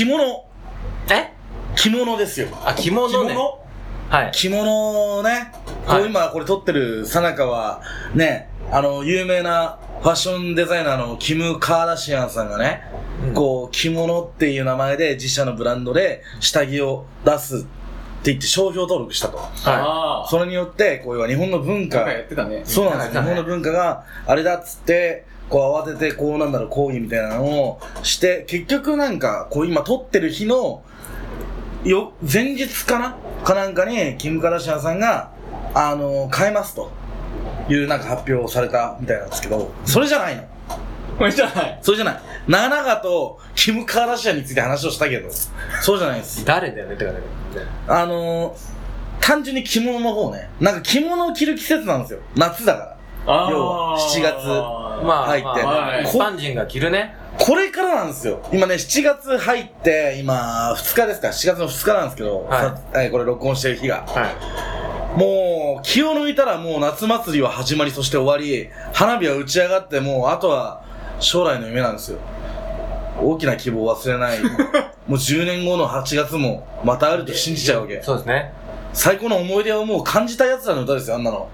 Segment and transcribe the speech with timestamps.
[0.00, 0.46] 着物
[1.10, 1.30] え？
[1.76, 3.36] 着物ですよあ、着物ね。
[4.08, 4.30] はい。
[4.32, 5.52] 着物をね、
[5.86, 7.82] こはいう今これ撮ってるさなかは、
[8.14, 12.82] ね、あの、有名なファッションデザイナーのキム・カーダシアンさんがね、
[13.28, 17.66] うんこう、着物っていう名前で自社のブランドで下着を出すって
[18.30, 19.36] 言って商標登録したと。
[19.36, 20.28] はああ。
[20.30, 22.62] それによって、こういう日本の文化やってたね。
[22.64, 30.82] そうなんです日本の文化があれだっつって、こう慌てて、こうなんだろう、抗議みたいなのをして、結局なんか、こう今撮ってる日の、
[31.84, 33.16] よ、前日かな？
[33.44, 35.32] かなんかに、キム・カラシアンさんが、
[35.74, 36.90] あの、変えますと。
[37.68, 40.42] いうなんか発表をされたみたいなんですけど、それじゃないの。
[41.16, 41.78] これじゃない。
[41.82, 42.20] それじゃない。
[42.48, 45.28] 長々と、キム・カーダシアンについて話をしたけど、
[45.80, 46.44] そうじゃないですい。。
[46.44, 47.18] 誰だよねってかね。
[47.86, 48.56] あのー、
[49.20, 50.50] 単純に着物の方ね。
[50.60, 52.20] なんか着物を着る季節なんですよ。
[52.34, 52.96] 夏だから。
[53.26, 54.46] あ要は7月
[55.04, 57.14] まあ、入ってまあまあはい一般人が着るね。
[57.38, 58.42] これからなんですよ。
[58.52, 64.04] 今ね、7月入って、今、2日ですか ?7 月の2日なんですけど、はいさえーこれ録音してる日が。
[64.06, 70.82] はもう、気を抜いたらもう夏祭りは始まり、そして終わり、花火は打ち上がって、もう、あとは
[71.18, 72.18] 将来の夢なんですよ。
[73.20, 74.38] 大きな希望を忘れない。
[75.08, 78.02] もう10年後の8月も、またあると信じちゃうわけい。。
[78.02, 78.52] そうですね。
[78.92, 81.48] 最高の思い出をもう感じた奴らの歌ですよ、あんなの。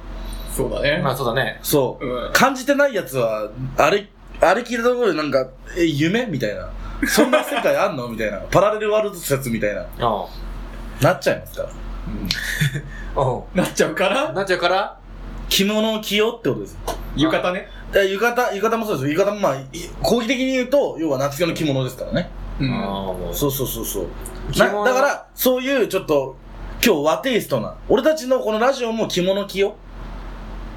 [0.57, 1.01] そうだね。
[1.03, 1.59] まあそうだね。
[1.63, 2.05] そう。
[2.07, 4.09] うん感じてない奴は、あれ、
[4.41, 6.27] あれ聞いたところでなんか、え、夢？
[6.27, 6.71] みたいな。
[7.07, 8.09] そんな世界あんの？
[8.09, 8.39] みたいな。
[8.51, 9.85] パラレルワールド説みたいな。
[10.01, 10.29] お
[11.03, 11.63] なっちゃいますか？
[13.15, 13.23] ら。
[13.23, 14.99] おなっちゃうから、なっちゃうから？
[15.49, 16.79] 着物を着ようってことです。
[17.17, 17.69] 浴衣ね。
[17.93, 19.13] で浴衣、浴衣もそうですよ。
[19.13, 19.67] 浴衣もまあ、い
[20.03, 22.31] 講義的に言うと、要は夏用の着物ですからね。
[22.61, 22.73] うん。
[22.73, 23.35] ああ、もう。
[23.35, 24.05] そうそうそうそう。
[24.59, 26.35] な着物だから、そういうちょっと、
[26.85, 29.73] 今日和テイストな、俺たちのこのラジオも着物着よう。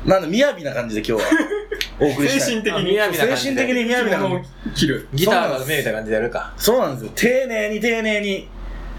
[0.06, 1.30] なんで、雅な感じで今日は、
[2.00, 2.42] お送りしたい。
[2.42, 3.00] 精神的に。
[3.00, 4.42] あ雅な感じで精神的に雅な感着物を
[4.76, 5.08] 着る。
[5.14, 6.54] ギターが上みたいな感じでやるか。
[6.58, 7.12] そうなんですよ。
[7.16, 8.48] 丁寧に丁寧に、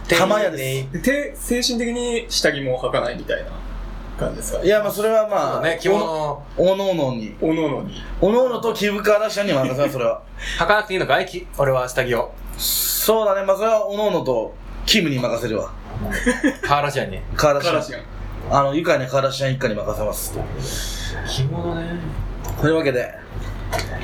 [0.08, 0.92] 玉屋です。
[0.92, 3.50] でて精神的に下着も履かないみたいな
[4.18, 4.62] 感じですか？
[4.62, 7.94] いや、まあ、それはそうまあ、だね、着物をおのおのに、おのおのに。
[8.20, 10.22] おのおのとキブカーラッシャンに任せます、それは。
[10.58, 11.26] 履かなくていいのかい？
[11.26, 12.32] き俺は下着を。
[12.58, 14.52] そうだね、まあ、それはおのおのと、
[14.84, 15.70] キムに任せるわ。
[16.62, 17.20] カーラシアンに。
[17.36, 17.72] カーラッシャン。
[17.74, 18.02] カラシアン。
[18.50, 20.32] あの、愉快なカーラッシャン一家に任せます。
[21.28, 21.98] 着物ね。
[22.60, 23.14] というわけで、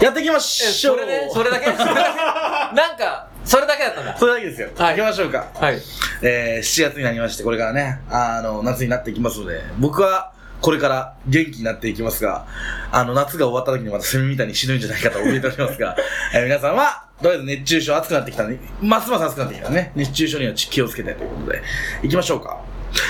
[0.01, 1.65] やっていきまえ、しょうそれで、それだけ？
[1.67, 4.17] それだけなんか、それだけだったんだ。
[4.17, 4.69] それだけですよ。
[4.77, 5.49] はい行きましょうか。
[5.55, 5.79] はい。
[6.23, 12.47] えー、7月になりまして、これからね、あの、夏になっていきますので、僕は、これから元気になっていきますが、
[12.93, 15.97] あの、夏が終わった時にまたセミみたいに死ぬんじゃないかと怯えておりますが、
[16.34, 21.63] えー皆さんは、とりあえず熱中症暑くなってきたんで、ますます暑くなってきたね、熱中症には気をつけてということで、
[22.03, 22.59] 行きましょうか。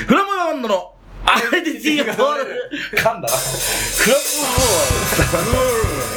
[0.09, 0.93] フラムバンドの、
[1.27, 3.29] アイデンティティがボール噛んだな。
[3.29, 5.59] フ ランボー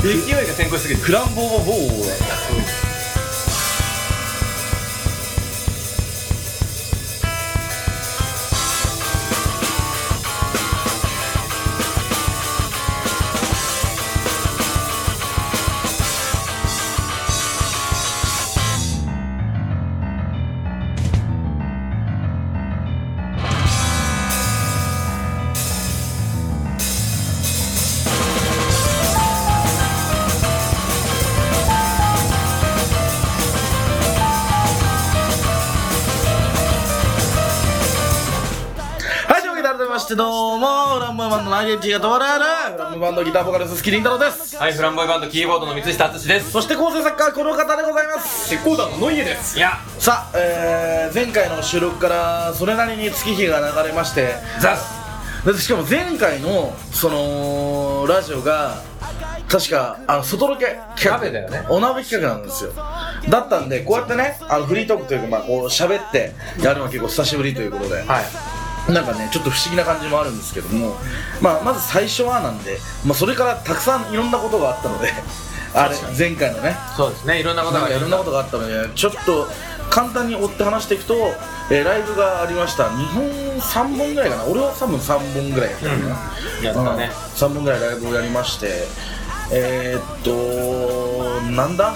[0.02, 1.00] ボー勢いが先行しすぎる。
[1.02, 2.89] フランボーボーボー
[41.60, 44.56] フランボーバンドのアイデンティティが止まらぬ、フランボーバンドギターボーカルススキリン太郎です。
[44.56, 46.52] はい、フランボイバンドキーボードの三下敦です。
[46.52, 48.50] そして構成作家はこの方でございます。
[48.50, 49.58] 鉄鋼団のノイエです。
[49.58, 58.82] いや、さあ、えー、前回の収録からそれなりに月日が流れまして、ザスしかも前回の、その、ラジオが、
[59.50, 61.18] 確か、あの、外ロケ企画。
[61.18, 62.72] 鍋だよねお鍋企画なんですよ。
[63.30, 68.59] だったんで、こうやってね、あの、フリートークというか、まあ、こう、喋ってやるのは結構久しぶりということで、はい。
[68.94, 70.96] なんかね、ちょっと不思議な感じもあるんですけども、
[71.42, 75.14] まあ、まず最初はなんで、まあ、それからたくさんいろんなことがあったので、
[75.74, 79.48] あれ、前回のね、そうですね、いろんなことがいろんなことがあったので、ちょっと
[79.90, 81.16] 簡単に追って話していくと、
[81.72, 82.86] えーライブがありました。
[82.90, 84.44] 2本、3本ぐらいかな。
[84.46, 86.08] 俺は多分3本ぐらいやったかな。
[86.64, 87.12] やったね。
[87.36, 88.88] 3本ぐらいライブをやりまして、
[89.52, 91.92] えー、っと、なんだ？
[91.92, 91.96] も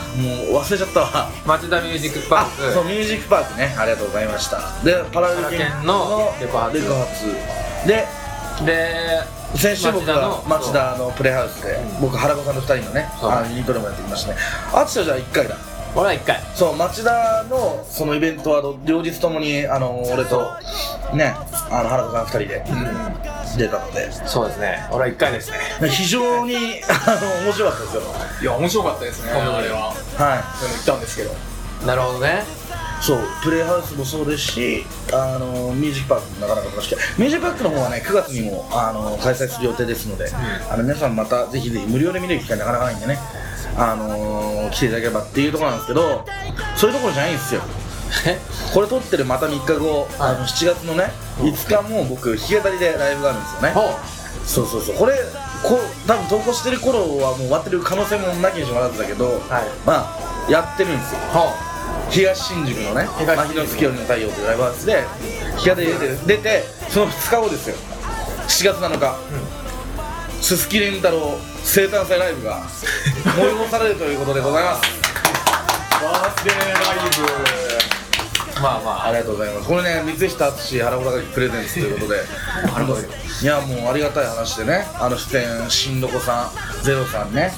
[0.60, 1.30] う忘れちゃったわ。
[1.46, 2.88] 町田ミュージックパあ、そう、ーク。
[2.90, 3.76] ミュージックパークね。
[3.78, 4.58] ありがとうございました。
[4.84, 7.26] で、パラレルパラケンのレコ発レコ発。
[7.88, 8.06] で、
[8.66, 9.22] で、
[9.56, 14.38] 先週僕が町町田のプレイハウスで、僕原子さんと2人のねあのユニットでもやってきましたね
[14.74, 15.56] あつしはじゃあ1回だ
[15.96, 16.40] 俺は一回。
[16.56, 20.42] そう町田のそのイベントはど両日ともにあの俺と
[21.14, 21.36] ね
[21.70, 22.64] あの原子さん2人で
[23.58, 24.12] 出たので。
[24.28, 25.58] そうですね、俺は一回ですね。
[25.90, 26.56] 非常に
[27.06, 28.02] あの面白かったですよ。
[28.42, 29.88] いや、面白かったですね、あれは。
[29.90, 31.32] はでも行ったんですけど。
[31.86, 32.44] なるほどね。
[32.60, 37.02] いそうプレイハウスもそうですしあのミュージックパークもなかなか楽しくて。
[37.18, 40.30] ミュージックパークの方はね9月にもあの開催する予定ですので、
[40.72, 43.20] あの皆さんまたぜひぜひ無料で見れる機会なかなかないんでね。
[43.76, 46.24] あの来ていただければっていうところなんですけど
[46.76, 47.62] そういうところじゃないんですよ
[48.74, 53.71] これ撮ってるまた3日後、あの7月のね5日も僕弾き語りでライブがあるんですよね。
[53.71, 53.81] ほ
[54.45, 54.95] そうそうそう。
[54.95, 55.13] これ
[55.63, 59.39] こう多分投稿してる頃はもう終わってる可能性もなきにしもあらずだけど、はい。
[59.86, 61.19] まあやってるんですよ。
[62.10, 63.38] 東新宿のね「東新宿。
[63.38, 65.04] 牧の月よりの太陽」というライブハウスで
[65.57, 67.75] 日が出て出てその2日後ですよ。
[68.48, 69.16] 7月7日。
[70.42, 71.21] すすきりんたろう
[71.63, 72.62] 生誕祭ライブが
[73.24, 74.81] 催されるということでございます。
[76.04, 76.98] バースデーライ
[77.59, 77.62] う
[78.63, 79.12] まあまあ。
[79.12, 79.68] りがとうございます。
[79.68, 82.19] これね光下敦原穂高木プレゼンツということで。
[83.42, 84.86] いやもうありがたい話でね。
[84.95, 86.50] あの出演新どこさ
[86.81, 87.51] んゼロさんね。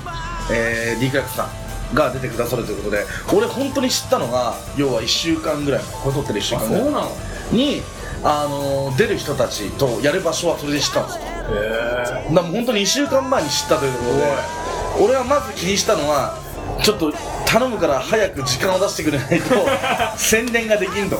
[0.52, 1.48] えー、ラックさ
[1.92, 3.06] んが出てくださるということで。
[3.34, 6.02] 俺本当に知ったのが要は1週間ぐらい前。
[6.02, 7.12] これ撮ってる1週間ぐらいそうなの？
[7.51, 7.81] に、
[8.24, 11.22] あのー出る人たちとやる場所はそれで知ったんですよ。
[11.22, 14.66] へだからもう本当に1週間前に知ったということで。
[14.98, 16.40] 俺はまず気にしたのは
[16.83, 17.12] ちょっと
[17.45, 19.68] 頼むから早く時間を出してくれないと
[20.18, 21.18] 宣伝ができんと。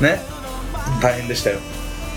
[0.00, 0.20] ね？
[1.02, 1.58] 大変でしたよ。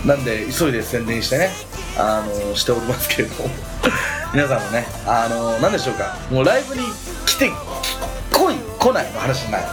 [0.06, 1.52] なんで急いで宣伝してね
[1.98, 3.44] あのーしておりますけれど。
[3.44, 3.50] も
[4.34, 6.16] 皆さんもねあのー何でしょうか。
[6.30, 6.82] もうライブに
[7.26, 7.52] 来て
[8.32, 9.68] 来い来ないの話じゃないも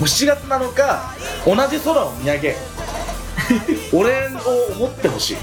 [0.00, 1.02] う7月7日
[1.46, 2.56] 同じ空を見上げ
[3.92, 4.28] 俺を
[4.76, 5.36] 思ってほしい。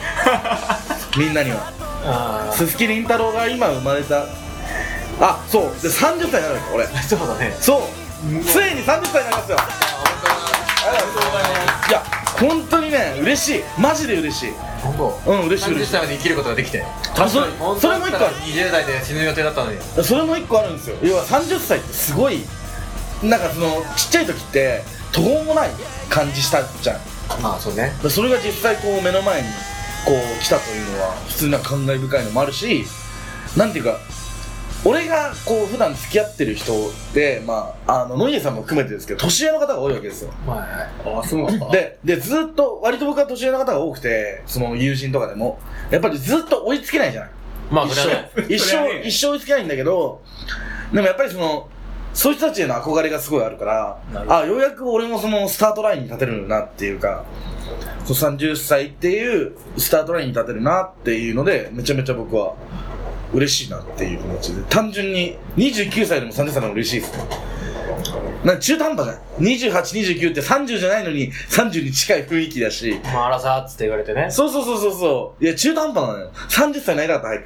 [1.17, 1.57] みんなには。
[2.05, 4.23] あ鈴木凛太郎が今生まれた
[5.19, 5.63] あそう。
[5.81, 6.83] で30歳になるんですよ俺。
[6.85, 7.57] あ そうだね。
[7.59, 7.81] そう。
[8.45, 9.57] ついに30歳になりますよ。
[11.89, 12.03] いや
[12.39, 13.63] 本当にね嬉しい。
[13.77, 14.53] マジで嬉しい。
[14.81, 14.95] 本
[15.25, 15.31] 当。
[15.31, 15.91] うん嬉しい30嬉しい。
[15.91, 16.83] 歳まで生きることができて。
[17.17, 18.35] あそれ本それも一個ある。
[18.37, 19.77] 20代で死ぬ予定だったのに。
[20.03, 20.95] それも一個あるんですよ。
[21.01, 22.45] 要は30歳ってすごい
[23.21, 25.69] なんかそのちっちゃい時って途方もない
[26.09, 26.97] 感じしたじゃん。
[27.41, 27.93] まあそうね。
[28.01, 29.47] でそれが実際こう目の前に
[30.05, 32.87] こう来たというのは普通にな感慨深いのもあるし
[33.57, 33.97] なんていうか
[34.85, 36.75] 俺がこう普段付き合ってる人っ
[37.13, 40.31] てまああの野家さんも含めてですけど年上の方が多いわけですよ。
[40.47, 41.19] はいはい。
[41.19, 41.69] あそうなんだ。
[41.69, 45.59] ででずっと割と僕は年上の方が多くてその友人とかでも
[45.91, 47.29] やっぱりずっと追いつけないじゃない。
[47.69, 50.21] まあ一生一生一生追いつけないんだけど
[50.93, 51.67] でもやっぱりその
[52.13, 57.25] そういう人たちへの憧れがすごいあるからあようやく俺もそのスタートラインに立てるなっていうか
[58.05, 62.55] そう30歳っていうスタートラインに立てるなっていうのでめちゃめちゃ僕は
[63.33, 67.17] 嬉しいなっていう気持ちで単純に29歳でも30歳でも嬉しいです。
[67.17, 67.23] ね
[68.43, 69.15] なんか中途半端じゃ
[69.73, 69.81] ん。
[69.83, 72.99] 2829って30じゃないのに30に近い雰囲気だし。
[73.03, 74.31] まああらさーっつって言われてね。
[74.31, 75.43] そうそうそうそうそう。
[75.43, 76.31] いや中途半端なのよ。
[76.49, 77.41] 30歳ないだった早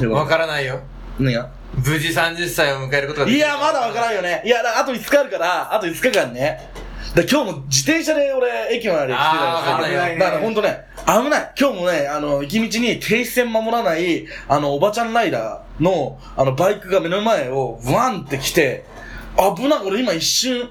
[0.00, 0.10] く。
[0.10, 0.80] わからないよ。
[1.18, 1.50] 何が？
[1.74, 3.38] 無事30歳を迎えることができる。
[3.38, 4.42] いや、まだわからんよね。
[4.44, 6.70] いや、だあと5日あるから、あと5日間ね。
[7.14, 9.16] だ今日も自転車で俺、駅まで来てたんですよ。
[9.16, 11.52] わかんないよだからほんとね、危ない。
[11.58, 18.84] 今日もね、あの、行き道に停止線守らない、あの、おばちゃんライダーの、あの、バイクが目の前を、ワンって来て、
[19.36, 19.80] 危ない。
[19.84, 20.70] 俺今一瞬、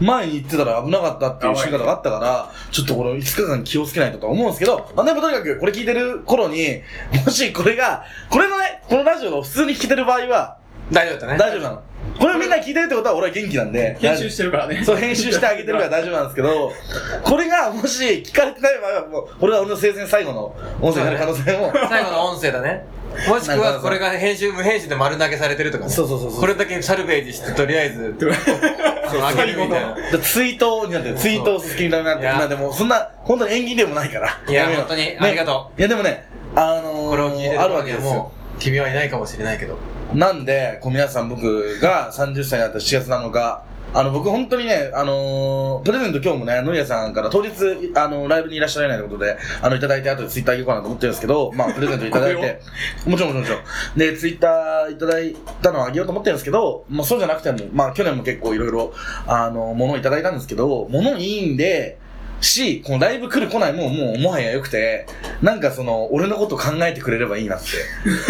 [0.00, 6.82] 前に行ってたら危なかったっていう瞬間があったから、ちょっとこの5日間気をつけないとと思うんですけど、まあ、でもとにかくこれ聞いてる頃に、
[7.24, 10.58] もしこれが、これのね、このラジオが普通に聞いてる場合は、
[10.92, 11.38] 大丈夫だね。
[11.38, 11.82] 大丈夫なの。
[12.18, 13.96] これをみんな聞いてるってことは俺は元気なんで。
[14.00, 14.82] 編集してるからね。
[14.84, 16.72] そう、編集してあげてるから大丈夫なんですけど、
[17.22, 21.72] これがもし聞かれてない場合は、もう、これは俺の生前最後の音声になる可能性も。
[21.88, 22.86] 最後の音声だね。
[23.28, 25.90] もしくはこれが編集無編集で丸投げされてるとかね。
[25.90, 26.40] そうそうそうそう。
[26.40, 28.14] これだけサルベージしてとりあえず。
[29.10, 32.34] そうあげるみたいなでツイートになってる、ツイートを好きになるなんて、いや。
[32.34, 34.38] まあでも、そんな、本当に縁起でもないから。
[34.48, 38.12] いや本当にねありがといやでもね、あのー、これを聞いてるあるわけですよ。
[38.12, 39.78] もう君はいないかもしれないけど
[40.14, 47.50] なんで、こう皆さん僕が30歳になった7月7日、あの、僕本当にね、あのー、プレゼント今日もね、野家さんから当日、
[47.94, 52.60] あの、ライブにいらっしゃらないということで、あの、いただいて後でツイッターあげようかなと思ってるんですけど、まあ、プレゼントいただいて、
[53.06, 53.98] もちろんもちろんもちろん。
[53.98, 58.92] で、ツイッターいただいたのをあげようと思ってるんですけど、まあ、そうじゃなくても、まあ、去年も結構いろいろ、
[59.26, 61.98] あの、ものをいただいたんですけど、ものいいんで、
[62.40, 65.06] し、このライブ来る来ないももうもはや良くて、
[65.42, 67.66] なんかその、俺のこと考えてくれればいいなって、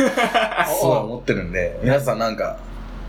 [0.80, 2.58] そう思ってるんで、皆さんなんか、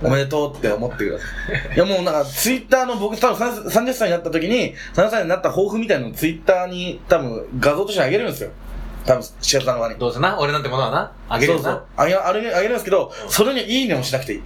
[0.03, 1.25] おめでとうって思ってくださ
[1.71, 1.75] い。
[1.75, 8.51] いやもうなんか、ツイッターの僕多分30 30歳になった時に、30歳になった抱負みたいなのをツイッターに多分画像としてあげるんですよ。
[9.05, 9.99] 多分、4月7日に。
[9.99, 11.83] どうせな俺なんてものはなあげるよなそうそう。
[11.95, 14.41] あげ、あげるんですけど、それにいいねもしなくていい。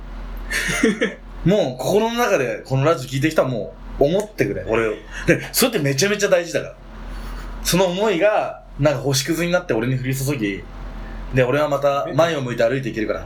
[1.49, 4.93] もう、心の中でこのラジオ聞いてきたらもう、思ってくれ、俺を。
[5.27, 6.75] で、それってめちゃめちゃ大事だから。
[7.63, 10.63] その思いが、なんか星屑になって俺に降り注ぎ、
[11.33, 13.25] で、俺はまた前を向いて歩いていけるから。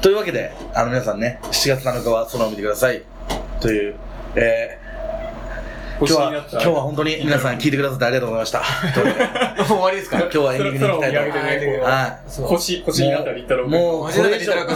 [0.00, 3.02] というわけで、あの皆さんね、7月7日は空を見てください。
[3.60, 3.94] という、
[4.34, 4.78] え
[6.06, 8.58] 今日は、今日は本当に皆さん聞いてくださってありがとうございました。
[8.60, 10.18] も う終わりですか？
[10.18, 11.90] 今日はエンディングに行きたいと思います。
[11.90, 13.68] はそう星、星になったり太郎い。
[13.70, 13.78] 君。
[13.78, 14.66] もう、これ以上いたら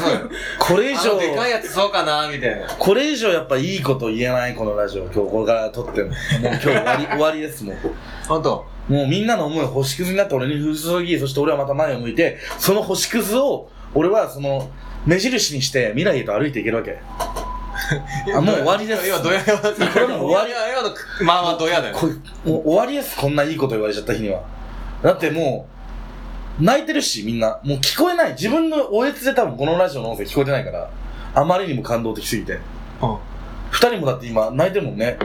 [0.59, 2.67] これ以上でかいやつそうかなみたいな。
[2.79, 5.03] これ以上やっぱいいこと言えない、このラジオ。
[5.05, 6.09] 今日これから撮っても。
[6.09, 7.77] もう今日終わり、 終わりです、もう。
[8.29, 8.67] ほんと。
[8.89, 14.69] もうみんなの思いを星屑になって俺に降り注ぎ、そして俺はまた前を向いて、その星屑を、俺はその、
[15.07, 16.99] 目印にして未来へと歩いていけるわけ。
[18.35, 19.07] あ、もう終わりです。
[19.09, 19.89] 今、ドヤだった。
[19.89, 21.97] これもう終わり今の、まあまあ、ドヤだよ。
[21.97, 22.07] こ
[22.45, 24.43] もう終わりです、こんないいこと言われちゃった日には。
[25.03, 25.69] だっても
[26.61, 27.61] う、泣いてるし、みんな。
[27.63, 28.33] もう聞こえない。
[28.33, 30.91] 自分のおえつで多分このラジオの音声聞こえてないから、
[31.35, 32.59] あまりにも感動的すぎて。
[33.03, 33.17] うん
[33.71, 35.19] 二人もだって今泣いてるもんね。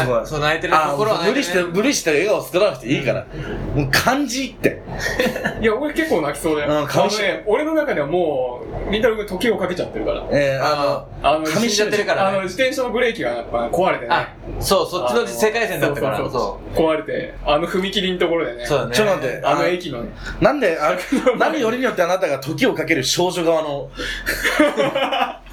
[0.00, 3.26] すごいなそう、泣いてるあ心は泣い無理して、無理して笑顔作らなくていいから。
[3.74, 4.82] もう感じって。
[5.60, 6.70] いや、俺結構泣きそうだよ。
[6.70, 10.24] うんあの顔しね、俺の中ではもう、りんたろう君時をかけちゃってるから。
[10.30, 14.08] えー、ああの、噛み死んじゃってるからねあの、自転車のブレーキがやっぱ壊れてね。
[14.10, 14.28] あ、
[14.60, 18.62] そう、そっちの世界線だったから、そうそうそそう壊れて、あの踏切のところでね。
[18.64, 18.66] う。
[18.66, 18.94] そうだね。
[18.94, 20.10] ちょっと待ってあの駅のね。
[20.40, 20.96] の、なんで、あ
[21.38, 23.90] 何よりによってあなたが時をかける少女側の、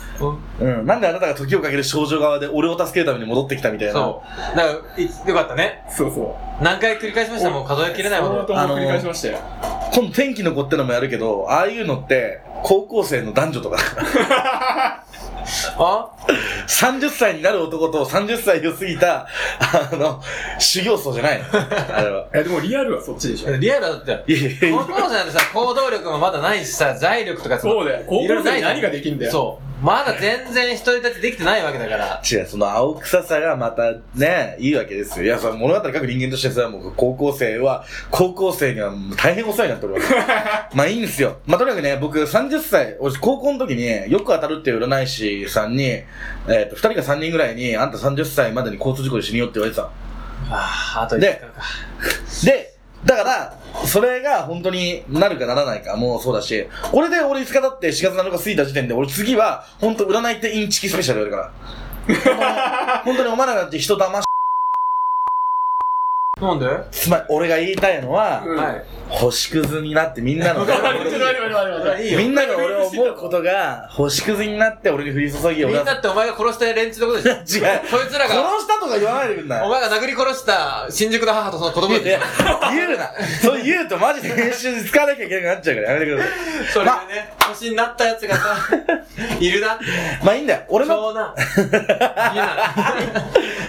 [0.59, 3.93] うん、なんであなたが時をかける少女側で俺を助けるために戻ってきたみたいな。
[3.93, 4.57] そう。
[4.57, 5.83] だから、いよかったね。
[5.89, 6.63] そうそう。
[6.63, 7.49] 何回繰り返しました？
[7.49, 8.47] もう数えきれないほ相ど。
[8.47, 9.39] 当繰り返しましたよ。
[9.93, 15.03] 今度天気の子ってのもやるけど、ああいうのって、高校生の男女とかだから。
[15.77, 16.09] あ
[16.67, 19.27] 30歳になる男と30歳を過ぎた、
[19.59, 20.21] あの、
[20.57, 21.45] 修行僧じゃないの。
[21.97, 22.25] あれは。
[22.33, 23.51] いや、でもリアルはそっちでしょ。
[23.57, 24.31] リアルだって。
[24.31, 28.03] いやいやいや高校生なんてさ、行動力もまだないしさ、財力とかそうだよ。
[28.07, 29.31] 高校生に何ができんだよ。
[29.31, 29.72] そう。
[29.83, 32.21] まだ全然独り立ちできてないわけだから。
[32.23, 35.25] 違う、その青臭さがまたね、いいわけですよ。
[35.25, 40.13] いや、その物語書く人間としてさ、もう高校生は、高校生には大変お世話になっております。
[40.73, 41.35] まあいいんですよ。
[41.45, 46.05] まあとにかくね、僕30歳、俺高校の時によく当たるっていう占い師さんに、え
[46.65, 49.91] っ、と、2人か3人ぐらいに、あんた30歳までに交通事故で死ぬよって言われてたの。
[50.49, 52.51] ああ、あとで1日か。
[52.51, 52.72] で、
[53.05, 61.51] だから、それが本当になるかならないかもそうだし、これで俺5日経って4月7日過ぎた時点で、俺次は、本当占いってインチキスペシャルやるから。
[62.05, 62.37] 本当に
[63.05, 64.25] 本当にお前らなんて人騙し、
[66.41, 66.65] なんで？
[66.91, 68.83] つまり俺が言いたいのは、うんはい。
[69.09, 70.61] 星屑になってみんなの。
[70.65, 77.33] みんなが俺を思うことが、星屑になって俺に降り注ぎ、み俺は、んなってお前が殺した連中のことでしょ？
[77.69, 77.81] 違う。
[77.87, 82.75] そいつら殺が、したとか言わないでくんなお前が殴り殺した新宿の母とその子供いやたち。
[82.75, 83.11] 言うな。
[83.43, 86.31] そう言うとマジで編集に使わなきゃいけなくなっちゃうからやめてください。
[86.73, 88.57] それでね、星になったやつがさ、
[89.39, 89.85] いるなって。
[90.23, 90.61] まあいいんだよ。
[90.69, 91.35] 俺の長男。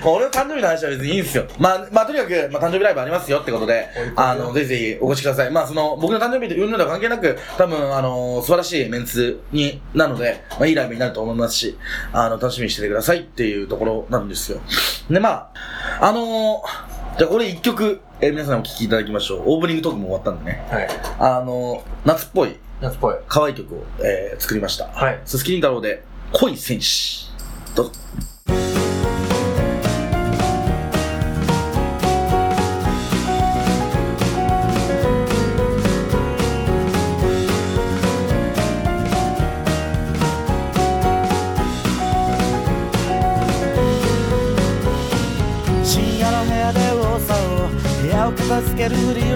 [0.06, 1.44] 俺の誕生日の話は別にいいんですよ。
[1.59, 5.50] まあ、まあとにかく、まあ誕生日ライブありますよってことで、あの、ぜひぜひお越しください。
[5.50, 11.78] まあその、僕の誕生日というのとは関係なく、多分、あの、素晴らしいメンツに、なので、まあいいライブになると思いますし、
[12.12, 14.61] あの、楽しみにしててくださいっていうところなんですよ。
[15.11, 15.52] で、まあ、
[16.00, 16.62] あの
[17.18, 19.42] じゃあこれ一曲、えー皆さんお聴きいただきましょう。
[19.46, 20.66] オープニングトークも終わったんでね。
[20.68, 20.88] はい。
[21.20, 23.14] あの夏っぽい、夏っぽい。
[23.28, 24.87] 可愛い曲を、えー作りました。
[24.88, 25.20] はい。
[25.25, 27.30] すすきりんたろうで、恋戦士。
[27.76, 27.92] どうぞ。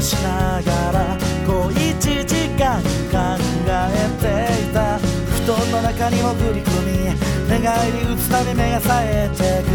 [0.00, 1.76] しながら小一
[2.26, 3.16] 時間考
[3.66, 3.70] え
[4.20, 4.24] て
[4.62, 4.98] いた。
[4.98, 6.88] 布団の中に潜り込み
[7.48, 9.66] 寝返り打つたび目が冴えてく。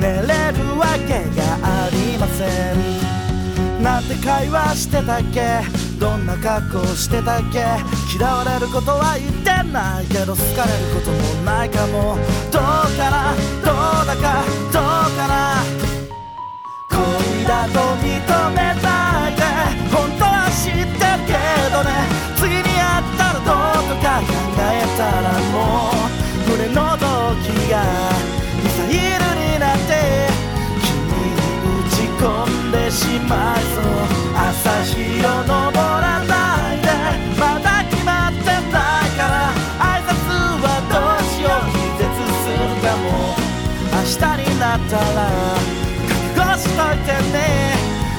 [0.00, 3.82] 寝れるわけがありません。
[3.82, 5.62] なんて会話してたっけ？
[6.00, 7.64] どんな格好してたっけ？
[8.16, 10.02] 嫌われることは言ってな。
[10.02, 12.16] いけど好かれることもないかも。
[12.50, 12.62] どう
[12.96, 13.34] かな？
[13.64, 13.70] ど
[14.02, 14.42] うだか？
[14.72, 14.82] どう
[15.16, 15.62] かな？
[16.90, 18.87] 恋だと認めな
[32.98, 33.84] しまいそう
[34.34, 36.90] 朝日を昇らないで
[37.38, 40.18] まだ決まってないから挨拶
[40.58, 42.10] はどうしよう気絶
[42.42, 43.06] するかも
[43.94, 45.18] 明日になったら
[46.08, 47.38] 覚悟しといてね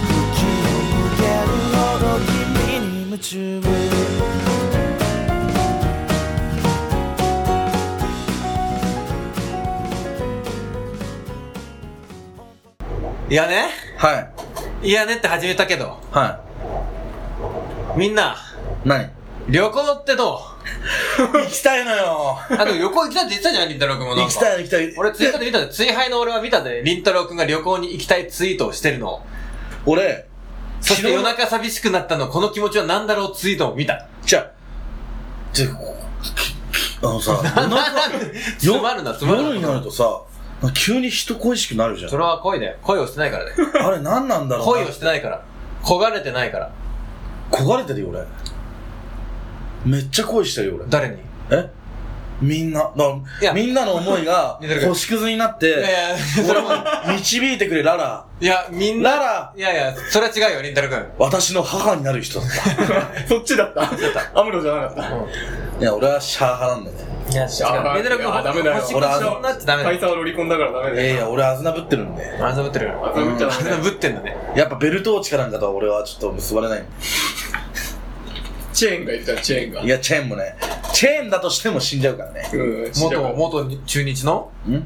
[0.07, 3.29] 吹きを向けるほど君に夢中
[13.29, 13.69] いやね。
[13.97, 14.38] はい。
[14.81, 16.39] いやねって始めたけど、は
[17.97, 18.35] みんな、
[18.85, 18.87] い。
[18.87, 19.09] 何
[19.49, 20.39] 旅行ってど
[21.17, 22.37] 行きたいのよ。
[22.49, 24.33] あ、でも旅行行きたいって言ってたじゃん、りんたろうくんもなんか。
[24.33, 24.93] 行きたい、行きたい。
[24.95, 29.21] 俺ツイッターでで見たで、追敗の俺は見たで、りんたろうくんが旅行に行きたいツイートをしてるの。
[29.85, 30.27] 俺、
[30.81, 34.05] そして夜中寂しくなったの、この気持ちは何だろうツイートを見た。
[34.23, 34.45] じゃあ、
[35.51, 35.67] じゃ
[37.01, 38.09] あ、あのさ、 夜中
[38.59, 39.47] つまるな、つまるな。
[39.49, 40.21] 夜になるとさ、
[40.73, 42.17] 急に人恋しくなるじゃんそ。
[42.17, 42.77] れは恋だよ。
[42.81, 43.57] 恋をしてないからだよ。
[43.87, 45.41] あれ何なんだろうな恋をしてないから。
[45.83, 46.71] 焦がれてないから。
[47.51, 48.25] 焦がれてるよ、俺。
[49.85, 50.85] めっちゃ恋してるよ、俺。
[50.89, 51.17] 誰に？
[51.51, 51.69] え？
[52.41, 52.93] みんな、
[53.53, 55.75] みんなの思いが星屑になって、
[56.49, 56.75] 俺も、も
[57.17, 58.25] 導いてくれ、ララ。
[58.39, 61.05] いや、みんな、ララ、いやいや、それは違うよ、りんたろうくん。
[61.17, 63.27] 私の母になる人だった。
[63.27, 63.91] そっちだった。
[64.39, 65.09] アムロじゃなかった。
[65.79, 67.08] いや、俺はシャー派なんだよね。
[67.31, 67.95] いや、違あう。
[67.97, 69.91] りんたろうくん、いやダメだよ星屑になっちゃダメだよ。
[69.91, 71.05] カイさんはロリコンだからダメだよ。
[71.05, 72.23] いやいや、俺はあずなぶってるんで。
[72.41, 73.05] あざぶってるよ。
[73.05, 73.83] あざぶっちゃあざダメだよ。
[73.83, 74.37] ぶってんだね。
[74.55, 76.83] やっぱベルトーチかなんかとは俺はちょっと結ばれない。
[78.73, 79.81] チェーンがいたよ、チェーンが。
[79.81, 80.55] いや、チェーンもね、
[80.93, 82.49] チェーンだとしても死んじゃうからね。
[82.53, 84.51] うん、元、ん元中日の？
[84.67, 84.81] ん？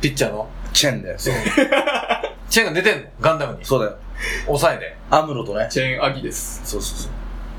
[0.00, 0.48] ピッチャーの？
[0.72, 1.18] チェーンだよ。
[1.18, 1.34] そう
[2.50, 3.08] チェーンが出てんの？
[3.20, 3.64] ガンダムに。
[3.64, 3.96] そうだよ。
[4.46, 4.96] 抑えで。
[5.10, 5.66] アムロとね。
[5.70, 6.60] チェーンアギです。
[6.64, 7.10] そうそうそう。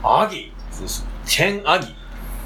[0.04, 0.54] アギ？
[0.72, 1.06] そうそう。
[1.26, 1.94] チェーンアギで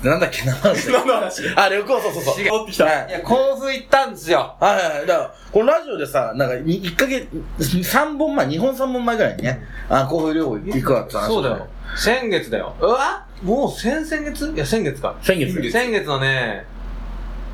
[0.04, 1.44] なんだっけな話何の話？
[1.56, 2.44] あ、旅行、そうそうそう。
[2.44, 2.86] 違う持ってきた。
[2.86, 4.56] はいいや、甲府行ったんですよ。
[4.60, 5.08] はいはいはい。
[5.08, 7.28] だから、このラジオでさ、なんか、に1ヶ月、
[7.60, 11.68] 3本前、2本3本前ぐらいにね、あ、甲府旅行行くわって話そうだよ。。
[11.96, 12.76] 先月だよ。
[12.80, 13.26] うわ？
[13.44, 14.54] もう先々月？
[14.54, 15.16] いや、先月か。
[15.22, 16.66] 先月先月のね、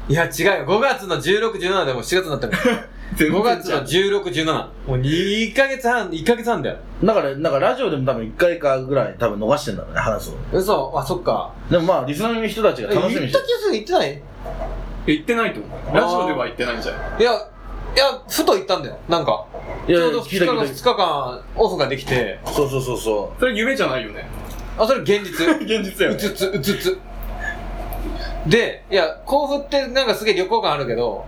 [0.10, 0.66] いや、違うよ。
[0.66, 2.54] 5月の16、17でもう7月になったの。
[3.16, 4.46] 全然5月の16、17。
[4.54, 6.78] もう2ヶ月半、1ヶ月半だよ。
[7.04, 10.60] だから、なんかラジオでも多分1回かぐらい多分逃してんだろうね、話すの。
[10.60, 10.94] 嘘？
[10.96, 11.52] あ、そっか。
[11.70, 14.10] でもまあ、リスナーの人たちがえ楽しみにしたて言っ気がする言ってない？
[14.10, 14.22] え
[15.08, 15.96] 言ってないと思う。
[15.96, 17.22] ラジオでは言ってないんじゃない？
[17.22, 17.36] いや、い
[18.00, 18.98] や、ふと言ったんだよ。
[19.10, 19.46] なんか。
[19.88, 24.28] いやいやちょうど2日の聞いた聞いた2日間、オフができて、そうそうそうそそれ夢じゃないよね。
[24.78, 25.48] あ、それ現実。
[25.64, 26.18] 現実だよね。
[26.18, 27.00] うつつ、うつつ。
[28.48, 31.26] で、いや、甲府ってなんかすげえ旅行感あるけど、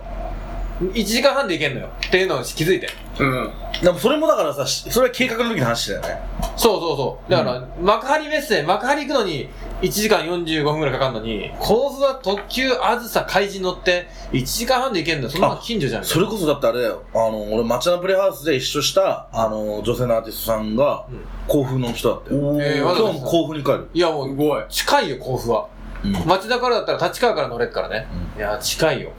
[0.80, 1.90] 1時間半で行けんのよ。
[2.06, 2.88] っていうのを気づいて。
[3.18, 3.44] うん。
[3.44, 3.50] う。
[3.82, 6.18] でもそれもだからさ、しそれは計画の時の話だよね。
[6.56, 7.30] そうそうそう。
[7.30, 9.50] だから、幕張メッセ、幕張行くのに
[9.82, 15.30] 1時間45分くらいかかるのに、甲府は特急あずさ海事乗って1時間半で行けんのよ。
[15.30, 16.04] そんなの近所じゃん。
[16.04, 17.02] それこそだってあれだよ。
[17.12, 22.30] あの、俺、町田プレイハウスで一緒した、あの、女性のアーティストさんがうん、甲府の人だって。
[22.30, 23.90] えーわざわざ今日も甲府に帰る。
[23.92, 24.64] いやもう、すごい。
[24.70, 25.68] 近いよ、甲府は。
[26.04, 26.12] うん。
[26.26, 28.06] 町田からだったら立川から乗れるからね。
[28.36, 29.12] いや、近いよ。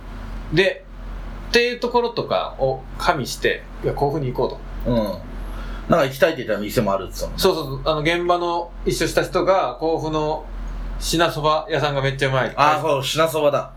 [0.54, 0.86] で、
[1.50, 4.92] っていうところとかを加味して、いや、甲府に行こうと。
[4.92, 5.32] うん。
[5.90, 10.46] なんか行きたいって言ったら店もあるって言ってそうそうそう、あの、現場の一緒した人が、甲府の
[11.00, 12.54] 品そば屋さんがめっちゃうまい。
[12.56, 13.72] ああ、そう、品そばだ。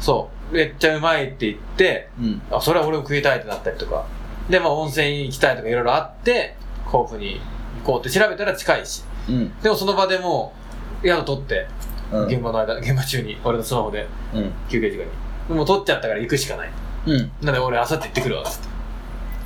[0.00, 0.54] そう。
[0.54, 2.42] めっちゃうまいって言って、うん。
[2.50, 4.06] あ、それは俺も食いたいってなったりとか。
[4.48, 7.40] で、まあ温泉行きたいとかいろいろあって、甲府に
[7.84, 9.02] 行こうって調べたら近いし。
[9.28, 9.60] うん。
[9.60, 10.54] でもその場でも
[11.02, 11.66] う、宿取って、
[12.12, 12.26] うん。
[12.26, 14.52] 現場の間、現場中に、俺のスマホで、うん。
[14.68, 15.56] 休憩時間に。
[15.56, 16.70] もう取っちゃったから行くしかない。
[17.06, 17.30] うん。
[17.42, 18.68] なんで俺、あさって行ってくるわ、つって。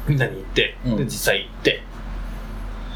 [0.09, 1.83] みんなに行って、うんで、実際行って。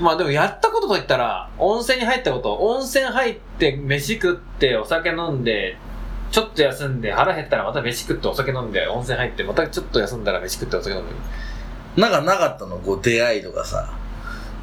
[0.00, 5.76] まあでもやったことと言ったら、温泉に入ったこと、温泉入って、飯食って、お酒飲んで、
[6.31, 11.12] ちょっと休んで、腹減ったらまた飯食って、お酒飲んで、温泉入って、またちょっと休んだら飯食って、お酒飲んで。
[11.96, 12.76] なんかなかったの？
[12.79, 13.90] こう、出会いとかさ、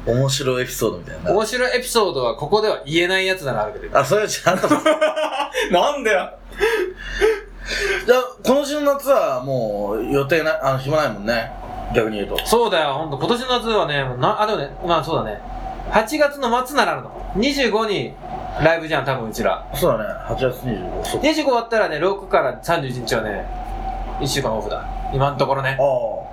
[0.06, 1.30] 面白いエピソードみたいな。
[1.32, 3.98] 面白いエピソードはここでは言えないやつならあるけど。
[3.98, 4.68] あ、それはちゃんと。
[4.68, 4.78] じゃ
[5.70, 6.20] なんだよ。
[6.20, 6.38] あ、
[8.44, 11.50] 今年の夏はもう予定な、あの、暇ないもんね。
[11.94, 12.46] 逆に言うと。
[12.46, 15.40] そうだよ、ほんと、今年の夏はね、な、あ、でもね、まあそうだね。
[15.90, 17.10] 8月の末ならあるの。
[17.36, 18.14] 25に
[18.62, 19.66] ライブじゃん、多分うちら。
[19.74, 21.04] そうだね、8月25。
[21.04, 23.46] そう25終わったらね、6から31日はね、
[24.20, 24.84] 1週間オフだ。
[25.12, 25.78] 今のところね。
[25.80, 26.23] ああ。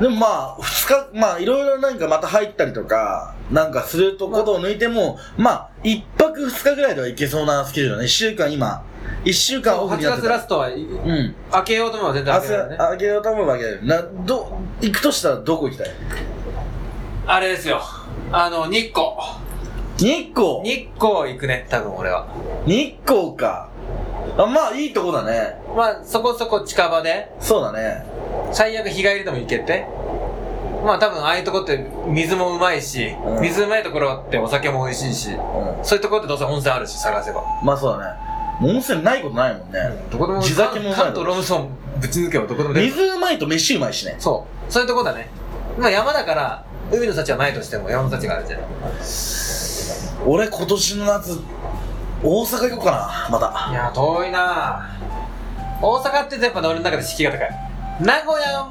[0.00, 8.06] でもまあ、二日、まあ、いろいろなんかまた入ったりとか、なんかするとことを抜いても、まあ、一泊二日ぐらいではいけそうなスケジュールだね。
[8.06, 8.82] 一週間今、
[9.24, 10.28] 一週間オフ8になってた。
[10.28, 11.34] 月ラストは、うん。
[11.50, 12.76] 開けようと思えば全然あ開けられるね。
[12.78, 13.86] あげようと思えばあげれる。
[13.86, 15.90] な、ど、行くとしたらどこ行きたい？
[17.26, 17.80] あれですよ。
[18.32, 19.06] あの、日光。
[19.96, 20.60] 日光？
[20.62, 22.28] 日光行くね、多分俺は。
[22.66, 23.68] 日光か。
[24.36, 25.56] あまあ、いいとこだね。
[25.76, 28.04] まあ、そこそこ近場で、そうだね。
[28.52, 29.86] 最悪日帰りでも行けて。
[30.84, 35.38] まあ多分ああいうとこって水もうまいし、うん水うまいところってお酒も美味しいし、う
[35.82, 37.40] そういうところってどうせ温泉あるし、探せば。
[37.40, 37.44] ん。
[37.64, 38.28] まあそうだね。
[38.60, 39.78] 温泉ないことないもんね。
[40.10, 41.70] どこでも、地酒もうまい関東ロムソン
[42.00, 42.86] ぶち抜けばどこでも出る。
[42.86, 44.16] 水うまいと飯うまいしね。
[44.18, 44.72] そう。
[44.72, 45.28] そういうとこだね。
[45.78, 48.60] まあ山だから、海の幸はないとしても山の幸があるじゃん。
[48.60, 48.64] い
[50.26, 51.40] 俺今年の夏、
[52.22, 53.72] 大阪行こうかな、また。
[53.72, 57.50] や、遠いなぁ大阪ってやっぱ俺の中で敷居が高い。
[58.00, 58.66] 名古屋、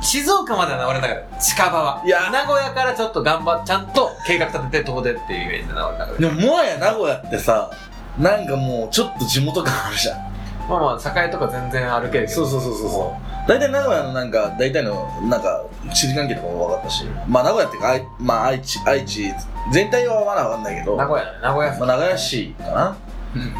[0.00, 1.24] 静岡までだな、俺の中で。
[1.38, 2.02] 近場は。
[2.04, 6.18] いや名古屋からちょっと頑張っ、ちゃんと計画立てて遠出っていうイメージだな、俺の中で。
[6.20, 7.70] でも、もはや名古屋ってさ、
[8.18, 10.31] なんかもうちょっと地元感あるじゃん
[10.72, 12.40] まあまあ、栄とか全然歩けるけど。
[12.40, 13.48] そうそうそうそうそう。
[13.48, 17.04] 大体名古屋のなんか大体のなんか地理関係とかも分かったし。
[17.28, 19.32] まあ名古屋っていうかあいまあ愛知愛知
[19.72, 20.96] 全体はまだ分かんないけど。
[20.96, 22.96] 名古屋名古屋まあ、名古屋市かな。
[23.34, 23.42] うん。
[23.42, 23.52] うん。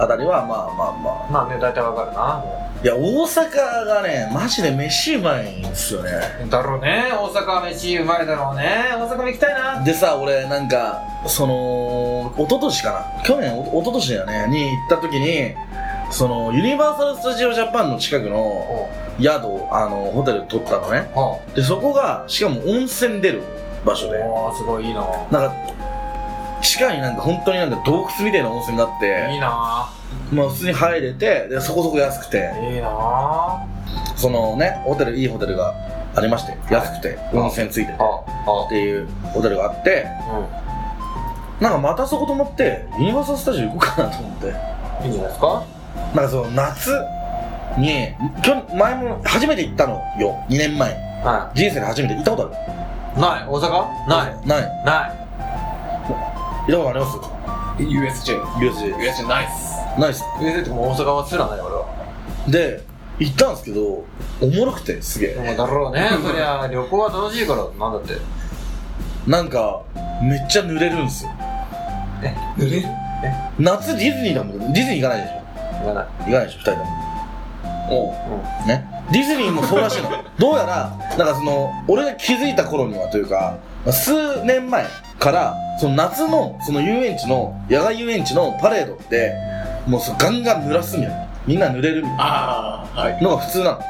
[0.00, 1.46] あたりはまあまあまあ。
[1.46, 2.36] まあね、大体わかるな。
[2.38, 6.12] もいや大阪がねマジで飯うまいんですよね。
[6.46, 8.84] うだろうね、大阪飯うまいだろうね。
[8.92, 9.82] 大阪も行きたいな。
[9.82, 13.22] でさ俺なんかその一昨年かな。
[13.24, 14.46] 去年お一昨年だよね。
[14.48, 15.56] に行った時に
[16.10, 18.88] そのユニバーサル・スタジオ・ジャパンの近くのお
[19.20, 19.34] 宿
[19.70, 21.10] あのホテル取ったのね。
[21.14, 23.42] おでそこがしかも温泉出る
[23.84, 24.18] 場所で。
[24.18, 25.00] おー、すごいいいな。
[25.30, 25.54] なんか
[26.62, 29.28] 地下になんか本当になんか洞窟みたいな温泉があって。
[29.32, 29.48] いいな。
[30.32, 32.52] まあ普通に入れてでそこそこ安くて。
[32.72, 33.66] いいな。
[34.16, 35.74] そのねホテルいいホテルが
[36.16, 37.98] ありまして安くて温泉ついてて。
[38.00, 40.06] あ、っていうホテルがあって。
[40.06, 40.48] あ、
[41.60, 44.46] なんかまたそこと思ってユニバーサル・スタジオ行こうかなと思って。
[44.46, 44.50] う
[45.02, 45.04] ん。
[45.04, 45.64] いいんじゃないですか？
[46.14, 46.90] なんかその夏
[47.78, 50.92] に去年前も初めて行ったのよ2年前
[51.24, 53.18] は人生で初めて行ったことある？
[53.18, 53.20] い。
[53.20, 54.08] ない大阪？
[54.08, 54.46] ない。
[54.46, 55.18] ないない。
[56.06, 56.14] 行
[56.68, 57.18] ったことあります
[57.82, 58.42] ？USJ。
[58.58, 60.00] USJ USJ ナイス。
[60.00, 61.86] ないっす上でっても大阪はすらない俺は。
[62.48, 62.82] で
[63.18, 64.04] 行ったんですけど
[64.40, 66.08] おもろくてすげえだろうね。
[66.22, 68.14] そりゃ旅行は楽しいから、なんだって。
[69.26, 69.82] なんか
[70.22, 71.30] めっちゃ濡れるんすよ
[72.22, 72.88] え、濡れる？
[73.58, 75.42] 夏ディズニーだもんディズニー行かないでしょ
[75.78, 76.06] 言わない。
[76.20, 76.86] 行かないでしょ2人とも。
[77.90, 78.68] おう。
[78.68, 78.84] ね。
[79.10, 80.10] ディズニーもそうらしいの。
[80.38, 83.54] どうやらなんかその俺が気づいた頃にはというか
[83.90, 84.84] 数年前
[85.18, 89.32] からその夏のその遊園地の野外遊園地のパレードって
[89.86, 91.28] もうそうガンガン濡らすみたいな。
[91.46, 93.14] みんな濡れるみたいああ、はい。
[93.14, 93.80] なのが普通なの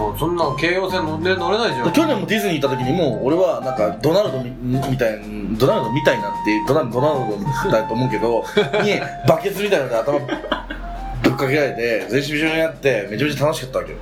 [0.00, 1.92] もうそんな京葉線乗れ乗れないじゃん。
[1.92, 4.50] 去年もディズニー行った時にもう俺はなんかドナルドみ
[4.90, 5.20] みたい
[5.58, 8.44] ドナルドみたいなってドナドナルドだと思うけど
[8.82, 13.98] にバケツみたいなので頭ぶっかけられて全身びしょになってめちゃめちゃ楽しかったわけよ。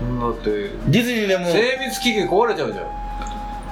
[0.00, 0.50] だって、
[0.86, 2.86] ディズニーでも精密機器壊れちゃうじゃん。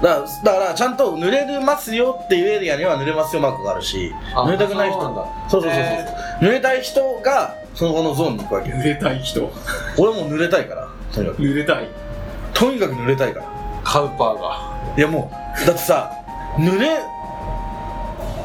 [0.02, 5.00] だからだからちゃんと濡れるますよっていうエリアには濡れますよマークがあるしあ濡れたくない人
[5.48, 8.76] そうそうそうそうそう、へ濡れたい人がその後のゾーンに行くわけよ。
[8.76, 9.50] 濡れたい人。
[9.96, 10.87] 俺も濡れたいから
[11.18, 11.42] とにかく。
[11.42, 11.88] 濡れたい。
[12.54, 13.46] とにかく濡れたいから。
[13.84, 14.94] カウパーが。
[14.96, 15.30] いやも
[15.62, 16.10] うだってさ
[16.58, 16.98] 濡れ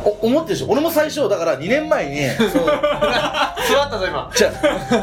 [0.05, 0.67] お思ってるでしょ？
[0.69, 2.71] 俺も最初だから2年前にその座
[3.87, 4.29] ったぞ今。
[4.35, 4.51] じゃ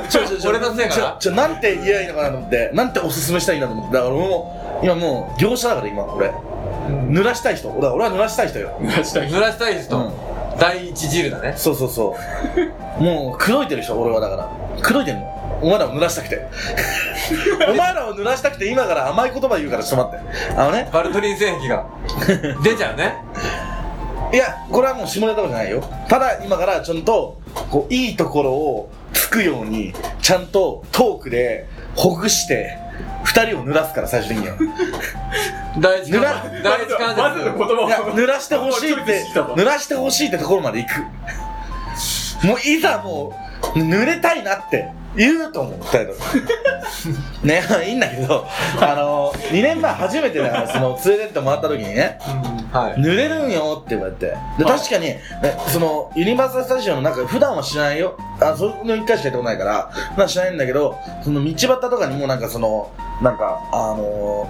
[0.09, 0.95] ちょちょちょ俺のせいかな。
[0.95, 3.95] ちょちょなんて言えばいいのかなと思ってなんておすすめしたらいいなと思って。
[3.95, 6.31] だから俺も今もう業者だから今俺。
[6.91, 7.69] 濡らしたい人。
[7.71, 8.71] 俺は俺は濡らしたい人よ。
[8.81, 9.29] 濡らしたい。
[9.29, 9.37] 人。
[9.37, 10.13] 濡らしたい人、うん。
[10.59, 11.55] 第一汁だね。
[11.57, 12.17] そうそうそ
[12.99, 13.03] う。
[13.03, 14.49] もう口説いてる人俺はだから。
[14.83, 16.47] 口説いてんのお前らを濡らしたくて。
[17.69, 20.55] お前らを濡らしたくて今から甘い言葉言うからちょっと待って。
[20.57, 20.89] あのね。
[20.93, 21.85] バルトリン性癖が。
[22.63, 23.15] 出ちゃうね。
[24.33, 25.83] いやこれはもう下ネタじゃないよ。
[26.09, 27.39] ただ今からちゃんと
[27.71, 29.93] こういいところをつくように
[30.23, 32.79] ちゃんとトークでほぐして
[33.25, 34.57] 二人を濡らすから最終的には。
[35.79, 36.63] 第一関濡ら節。
[36.63, 37.21] 第一関節。
[37.21, 37.89] まずの言葉を。
[37.89, 42.47] いや濡らしてほしいって濡らしてほしいってところまで行く。
[42.47, 43.33] もういざも
[43.75, 45.79] う濡れたいなって言うと思う。
[45.81, 46.19] 二人とも
[47.43, 48.47] ね いいんだけど
[48.81, 52.81] あの2年前初めてだからその連れてってもらった時にねうん。
[52.81, 52.95] はい。
[52.95, 54.27] 濡れるんよって言われて。
[54.59, 54.79] ではい。
[54.79, 55.21] 確かに、ね、
[55.67, 58.17] そのユニバーサル・スタジオの中普段は知らないよ。
[58.41, 62.91] あその1回しか行ったことないから普段知らないんだけどその道端とかにもなんかその
[63.23, 64.49] なんかあの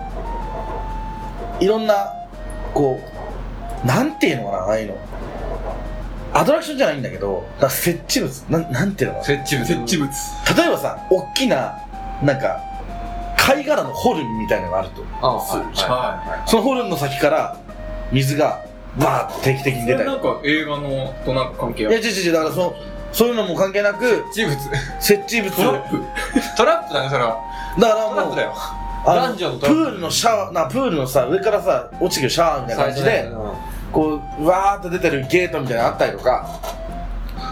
[1.60, 2.12] いろんな
[2.72, 2.98] こ
[3.84, 4.94] うなんていうのかなああいうの
[6.32, 9.18] アトラクションじゃないんだけどだ設置物なんなんていうの？
[9.18, 9.66] か設置物。
[9.66, 10.08] 設置物。
[10.56, 11.78] な例えばさ大きな
[12.22, 12.60] なんか
[13.36, 17.56] 貝殻のホルンみたいなのがあるとあはいするじゃんはそのホルンの先から
[18.12, 18.64] 水が
[18.98, 22.74] バーッと定期的に出たりそれなんか映画のとなんか関係あいや、る違う違う、だからその、
[23.12, 24.08] そういうのも関係なく、い。
[24.34, 24.56] 設置物。
[25.00, 25.56] 設置物。
[25.56, 26.02] だかトラップ
[26.56, 27.36] トラップだね、それは。
[27.78, 28.52] らトラッもう、プだよ。
[29.06, 33.30] あ男女のプトラップールのシャワー、な、プールのさ、上からさ、落ちてくるシャワーみたいな感じで、
[33.92, 36.60] こう、わーっと出てるゲートみたいなのあったりとか、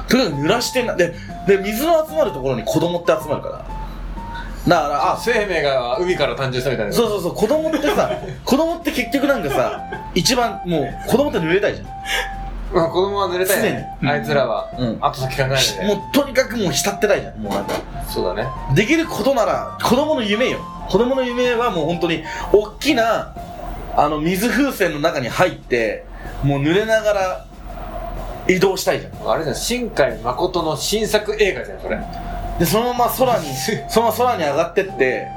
[0.09, 0.94] とにかく濡らしてんな。
[0.94, 1.14] で、
[1.46, 3.64] で、水の集まるところに子供って集まるから。
[4.68, 6.92] だから、あ、生命が海から誕生したみたいな。
[6.92, 8.11] そうそうそう、子供ってさ、
[8.44, 9.83] 子供って結局なんかさ、
[10.14, 11.87] 一番、もう、子供って濡れたいじゃん。
[12.70, 13.96] まあ子供は濡れたいね。
[14.03, 14.68] 常にあいつらは。
[14.77, 14.98] うん。
[15.01, 15.87] 後先考えないで。
[15.87, 17.38] もう、とにかくもう浸ってたいじゃん。
[17.38, 17.74] もうなんか。
[18.09, 18.48] そうだね。
[18.74, 23.35] できることなら子供の夢よ子供の夢はもう本当に大きな
[23.96, 26.07] あの水風船の中に入って
[26.43, 27.47] もう濡れながら
[28.49, 31.99] 移動したいじゃんあれじゃん、新海誠の新作映画じゃん、それ。
[32.59, 33.47] でそのまま空に
[33.89, 35.29] そのまま空に上がってって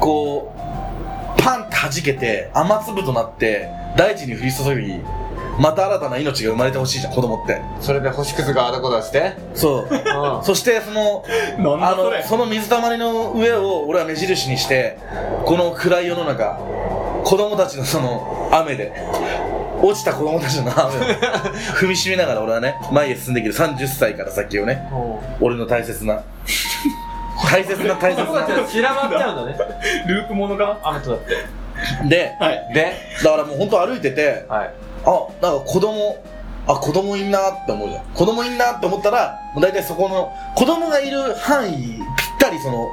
[0.00, 5.00] こうパンって弾けて雨粒となって大地に降り注ぎ
[5.58, 9.34] また新たな命が生まれてほしいじゃん子供ってそれで星屑があだこだして。
[9.54, 10.42] そううん。
[10.44, 11.22] そしてその
[11.86, 14.98] あのその水たまりの上を俺は目印にして
[15.44, 16.58] この暗い世の中
[17.24, 18.92] 子供たちのその雨で
[19.82, 21.00] 落ちた子供たちの雨を
[21.80, 23.54] 踏みしめながら俺はね前へ進んできる。
[23.54, 24.88] 30歳から先をね。
[25.40, 26.22] 俺の大切な。
[27.50, 28.64] 大切な大切な。
[28.66, 29.58] 散らばっちゃうんだね。
[30.06, 30.78] ループものが？
[30.82, 31.16] 雨とだ。
[31.16, 31.36] って。
[32.08, 32.70] ではい。
[32.74, 32.92] で、
[33.24, 34.70] だからもう本当歩いててはい。
[35.06, 36.16] あなんか子供
[36.68, 38.04] あ子供いんなって思うじゃん。
[38.14, 42.04] 子供いんなって思ったらもう大体そこの子供がいる範囲ぴっ
[42.38, 42.88] たりその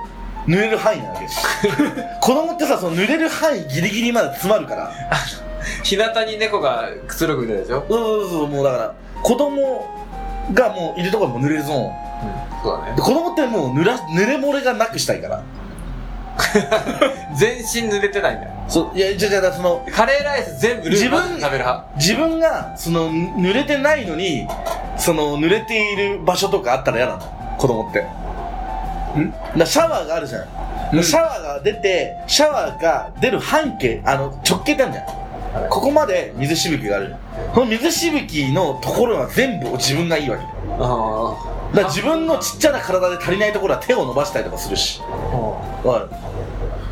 [0.47, 1.45] 濡れる範囲なわけです。
[2.21, 4.91] 子供ってさその濡れる範囲ギリギリまで詰まるから
[5.83, 7.85] 日向に猫がくつろぐみたいでしょ？
[7.89, 9.85] そうそうそうもうだから子供
[10.53, 11.91] がもういるところも濡れるゾーンうん。
[12.63, 13.01] そうだねで。
[13.01, 15.43] 子供ってもう濡ら濡れ漏れがなくしたいから
[17.35, 18.51] 全身濡れてないんだよ。
[18.69, 21.87] そういやじゃじゃそのカレーライス全部ルー自分マン食べる派？
[21.97, 24.47] 自分がその濡れてないのに
[24.97, 28.01] その濡れている場所とかあったら嫌なの子供って
[29.19, 29.33] ん？
[29.57, 30.47] だシャワーがあるじゃん、うん
[31.03, 35.26] シャワーが出てシャワーが出る半径あの直径ってあるじゃん、はい
[35.69, 37.15] ここまで水しぶきがある。
[37.53, 40.43] その水しぶきのところは全部自分がいいわけ。
[40.43, 45.01] だあから自分のちっちゃな体で足りないところは手を伸ばしたりとかするし。
[45.03, 45.87] あ。
[45.87, 46.15] わか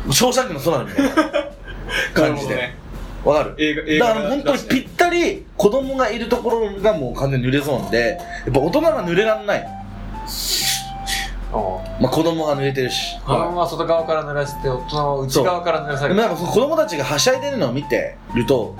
[0.06, 0.12] る。
[0.12, 1.14] ショーシャンクの空みたいな
[2.14, 2.74] 感じで。
[3.24, 3.54] わかる。
[3.58, 9.68] 映画映画だから本当にぴったり子供がいるところがもう完全に濡れゾーンでやっぱ大人が濡れらんない、あ
[12.00, 13.18] まあ、子供が濡れてるし。
[13.20, 16.16] 子供は外側から濡らして、大人は内側から濡らされる。
[16.16, 18.76] でもなんか子供たちがはしゃいでるのを見てると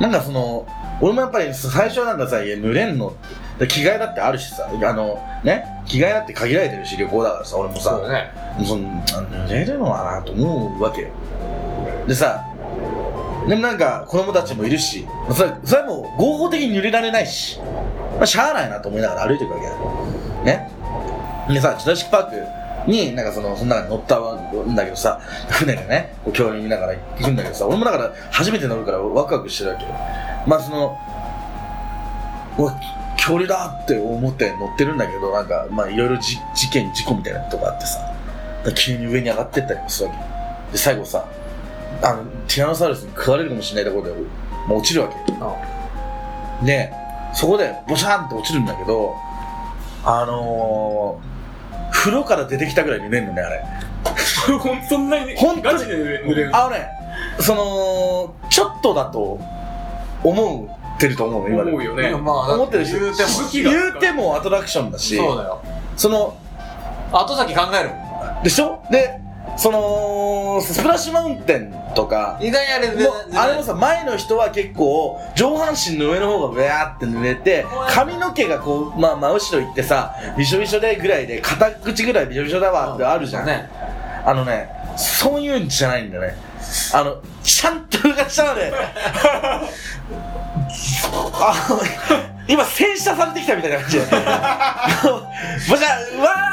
[0.00, 0.66] なんかその
[1.00, 3.14] 俺もやっぱり最初はなんかさいや濡れんの
[3.58, 4.68] で着替えだってあるしさ。
[4.68, 5.64] あのね？
[5.86, 7.90] 着替えだって限られてるし旅行だからさ俺もさ。
[7.90, 8.30] そうだね。
[8.64, 9.02] そのあ
[9.46, 11.08] 濡れるのはなと思うわけよ。
[12.06, 12.44] でさ
[13.48, 15.06] でもなんか子供たちもいるし。
[15.32, 17.58] それそれはもう合法的に濡れられないし、
[18.16, 19.72] まあ、しゃあないなと思いながら歩いていくわけだ
[20.44, 20.70] ね？
[21.48, 26.14] でさジュラシック・パークになんかそのその中に乗ったんだけどさ船でね。
[26.24, 29.90] こう興味見ながら行くんだけどさ俺もだから初めて乗るからワクワクしてるわけよ。
[30.46, 30.98] まあその
[32.58, 32.74] うわ
[33.16, 38.00] 距離だって思って乗ってるんだけどなんかまあいろいろじ事件事故みたいなことがあってさ
[38.74, 41.26] 急に上に上がってったりもするわけで最後さ
[42.02, 44.20] あのティラノサウルスに食われるかもしれないところで
[44.66, 46.92] もう落ちるわけで
[47.34, 49.14] そこでボシャンって落ちるんだけど
[50.04, 51.37] あのー、
[51.92, 53.64] 風呂から出てきたぐらい濡れんのねあれ
[54.88, 56.88] そんなに本当にガチで濡れるあのね
[57.40, 59.38] そのちょっとだと
[60.22, 63.28] 思ってると思うの今で思うよねまあ、思ってるし言うても。
[63.52, 65.62] 言うてもアトラクションだしそうだよ。
[65.96, 66.36] その
[67.12, 68.42] 後先考えるもん。
[68.42, 68.82] でしょ？
[68.90, 69.20] で
[69.58, 83.68] そのスプラッシュマウンテンとか意外にあれ、もうあれもさ前の人は結構上半身の上の方がウェーって濡れて髪の毛がこう、まあ、真後ろ行ってさびしょびしょでぐらいで肩口ぐらいびしょびしょだわってあるじゃん、ね。
[84.24, 86.36] あのねそういうんじゃないんだよね。
[86.94, 88.72] あのちゃんとうがしたので。
[91.40, 91.80] あの
[92.46, 94.02] 今洗車されてきたみたいな感じで。
[94.06, 94.12] もう
[95.76, 96.47] じゃうわーだ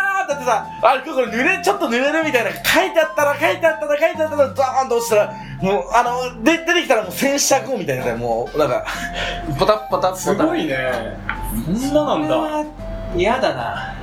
[0.46, 6.04] ってさあれこれ濡れちょっと濡れるみたいな書いてあったら書いてあったら書いてあったらドーンと落ちたらもうあ
[6.36, 8.86] ので出てきたらもう洗車後みたいなねもうなんか
[9.58, 10.16] ポタッポタッポタ。
[10.16, 10.78] すごいね
[11.66, 12.66] そんななんだだ。
[13.16, 13.94] 嫌だな。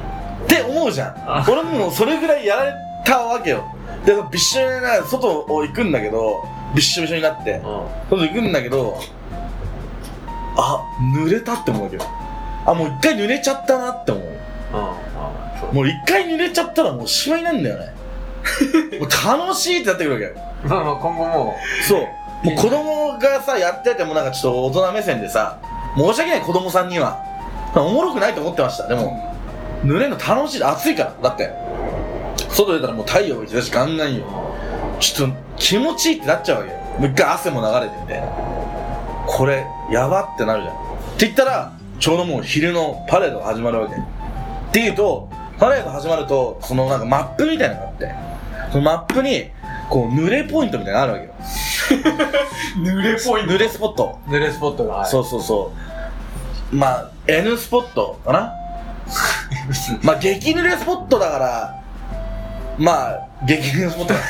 [0.44, 1.10] って思うじゃ
[1.46, 2.72] ん俺ももうそれぐらいやられ
[3.04, 3.64] たわけよ
[4.04, 7.62] でびっしょにな外を行くんだけどびっしょびしょになってうん。
[8.10, 8.98] 外行くんだけど
[10.56, 10.82] あ
[11.14, 12.04] 濡れたって思うわけど
[12.66, 14.30] あもう一回濡れちゃったなって思ううん。
[15.72, 17.94] もう一回濡れちゃったらもうしまいなんだよね。
[18.98, 20.24] もう楽しいってなってくるわけ。
[20.26, 20.32] よ
[20.64, 21.56] まあまあ今後も。
[21.86, 22.00] そう。
[22.46, 25.58] もう子供がさやっててもなんかちょっと大人目線でさ
[25.96, 27.18] 申し訳ない子供さんには。
[27.74, 28.86] おもろくないと思ってました。
[28.88, 29.32] でも
[29.84, 31.14] 濡れるの楽しい暑いから。
[31.22, 31.50] だって。
[32.50, 34.24] 外出たらもう太陽が日差しガンガンよ。
[35.00, 36.78] ちょっと気持ちいいってなっちゃうわけよ。
[36.98, 38.26] もう一回汗も流れてみたいな。
[39.26, 40.74] これやばってなるじゃん。
[40.74, 40.78] っ
[41.16, 43.94] て言ったらちょうどもう昼のパレードが始まるわけ。
[43.94, 43.98] っ
[44.72, 45.28] ていうと
[45.62, 48.12] パレード始まるとそのなんかマップみたいなのがあって
[48.72, 49.48] そのマップに
[49.88, 51.36] こう濡れポイントみたいなのがあるわ
[52.00, 52.22] けよ。
[52.82, 53.52] 濡れポイント。
[53.52, 54.18] 濡れスポット。
[54.26, 55.70] 濡れスポットが、はい、そうそうそ
[56.72, 56.74] う。
[56.74, 58.52] まあ N スポットかな？
[60.02, 61.80] まあ激濡れスポットだから
[62.76, 64.20] まあ激濡れスポットだ。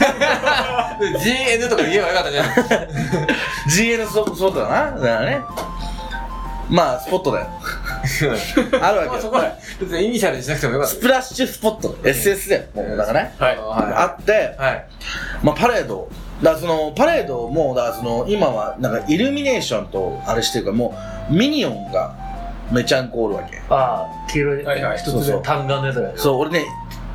[1.19, 2.47] GN とか言えばよかったじゃん。
[3.71, 4.91] GN スポットだな。
[4.91, 5.41] だからね。
[6.69, 7.47] まあスポットだよ
[8.81, 9.13] あるわけよ。
[9.13, 10.95] まあそこは別にイニシャルにしなくてもよかった。
[10.95, 11.89] スプラッシュスポット。
[12.03, 13.35] SS だよもうだからね。
[13.39, 13.57] はい。
[13.57, 14.85] あはっていはい。
[15.43, 16.09] まあパレード。
[16.43, 20.95] だからそのパレードもだからその今はなんかイルミネーションとあれしてるからも
[21.31, 22.15] うミニオンが
[22.73, 23.61] めちゃんこおるわけ。
[23.69, 24.99] ああ、黄色い、はいはい。
[24.99, 26.13] 一つで単眼のやつだよ。
[26.17, 26.65] そう俺ね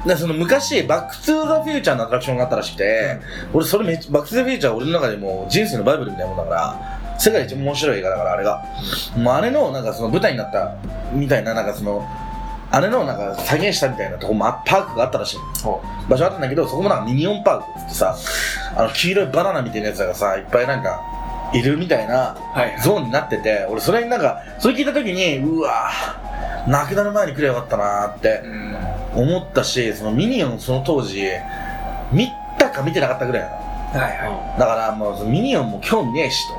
[0.06, 3.18] なその昔バック・トゥ・ザ・フューチャーのアトラクションがあったらしくて、
[3.54, 8.64] 俺それめっちゃバック・トゥ・ザ・フューチャーは俺の中でもう人生のバイブルみたいなもんだから世界で一番面白い映画だからあれが、
[9.18, 10.76] もうあれのなんかその舞台になった
[11.14, 12.08] みたいななんかその
[12.70, 15.38] あれのなんか再現したみたいなとこもあパークがあったらしい。
[15.64, 18.16] ほ場所あったんだけどそこもなんかミニオンパークっつってさ
[18.76, 21.02] あの黄色いバナナみたいなやつがさいっぱいなんか
[21.54, 25.90] いるみたいなはいゾーンになってて俺それになんかそれ聞いた時にうわ
[26.68, 28.78] なくなる前に来ればよかったなーってうん。
[29.16, 31.24] 思ったしそのミニオンその当時
[32.12, 33.56] 見たか見てなかったぐらいなの。
[33.56, 36.54] はいはだからもうミニオンも興味ねえしと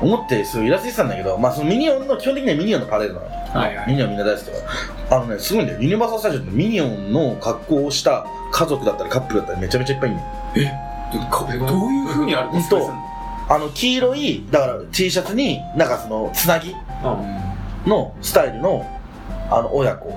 [0.00, 3.26] 思ってすごいイラついてたんだけどまあそのミニオンの基本的にはミニオンのパレードなの。
[3.28, 3.86] いはいはい。
[3.88, 4.58] ミニオンみんな大好きだか
[5.10, 5.16] ら。
[5.16, 11.58] あのねすごいんだよユニバーサル・スタジオってミニオンの格好をした家族だったりカップルだったりめちゃめちゃいっぱいいるの。
[11.60, 12.76] どどういう風にあるんですか？
[13.48, 16.74] あの黄色いだから T シャツになんかそのつなぎ。
[17.86, 18.84] のスタイルの
[19.50, 20.08] あの親子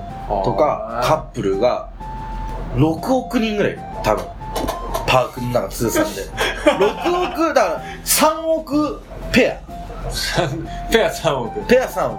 [0.44, 1.90] とかカップルが
[2.76, 4.24] 6億人ぐらい多分。
[5.06, 6.22] パークの中通算で。
[6.64, 9.00] 6億だから3億
[9.32, 9.58] ペ
[10.90, 11.60] ペア3億。
[11.60, 12.18] アペア3億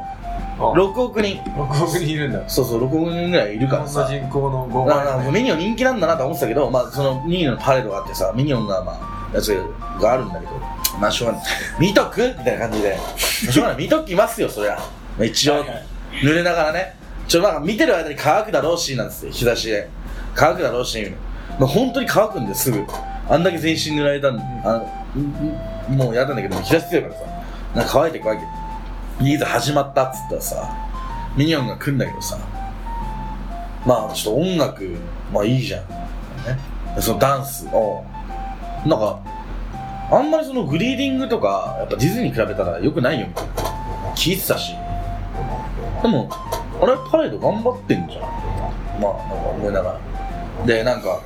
[0.77, 1.37] 6億人。
[1.41, 2.41] 6億人いるんだ。
[2.47, 4.07] そうそう6億人ぐらいいるからさ。
[4.09, 5.41] 人口の5だからなんか倍。
[5.41, 8.91] ミニオン人気なんだなと思ってたけど、まあ、そのミニオンのパレードがあってさミニオンがま
[9.31, 9.55] あやつ
[10.01, 10.51] があるんだけど
[10.99, 11.43] まあしょうがない。
[11.79, 12.35] 見とく？
[12.37, 12.97] みたいな感じで。
[13.17, 13.83] しょうがない。
[13.83, 14.75] 見ときますよそりゃ。
[14.75, 14.81] ま
[15.21, 15.83] あ一応はいはい。
[16.23, 16.95] 濡れながらね。
[17.27, 19.87] ちょなんか見てる間に乾くだろうしなんですよ日差しで。
[20.35, 21.13] 乾くだろうし。
[21.57, 22.83] まあ本当に乾くんですぐ。
[23.29, 24.81] あんだけ全身濡られたんあ
[25.87, 27.21] もうやだんだけど日差し強いからさ
[27.75, 28.43] なんか乾いてくわけ
[29.21, 30.77] いざ始まったっつったらさ
[31.35, 32.37] ミニオンが来んだけどさ
[33.85, 34.97] まあちょっと音楽
[35.31, 36.57] まあいいじゃん、ね、
[36.99, 37.67] そのダンス。
[37.67, 38.03] を
[38.85, 39.19] なんか
[40.11, 43.27] あんまりそのグリーディングとかやっぱディズニーに比べたら良くないよ。
[43.27, 43.51] みたいな
[44.15, 44.73] 聞いてたし。
[46.01, 46.29] でも
[46.81, 48.21] あれパレード頑張ってんじゃん。
[48.21, 50.65] まあなんか思いながら。
[50.65, 51.21] でなんか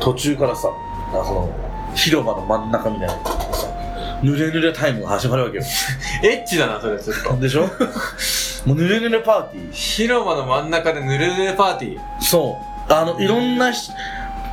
[0.00, 0.68] 途中からさ
[1.12, 3.81] なんかその広場の真ん中みたいなさ
[4.22, 5.62] 濡れ濡れタイムが始まるわけよ。
[6.24, 7.36] エッチだな、それ、ずっと。
[7.38, 7.62] でしょ？
[8.66, 9.72] もう濡れ濡れパーティー。
[9.72, 11.98] 広場の真ん中で濡れ濡れパーティー。
[12.20, 12.56] そ
[12.88, 12.92] う。
[12.92, 13.90] あのいろんなし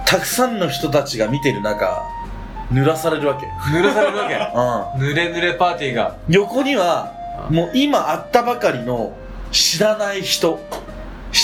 [0.05, 2.03] たくさんの人たちが見てる中
[2.71, 3.45] 濡らされるわけ。
[3.71, 4.35] 濡らされるわけ？
[5.03, 5.11] うん。
[5.11, 6.15] 濡れ濡れパーティーが。
[6.29, 7.11] 横には
[7.49, 9.13] もう今会ったばかりの
[9.51, 10.59] 知らない人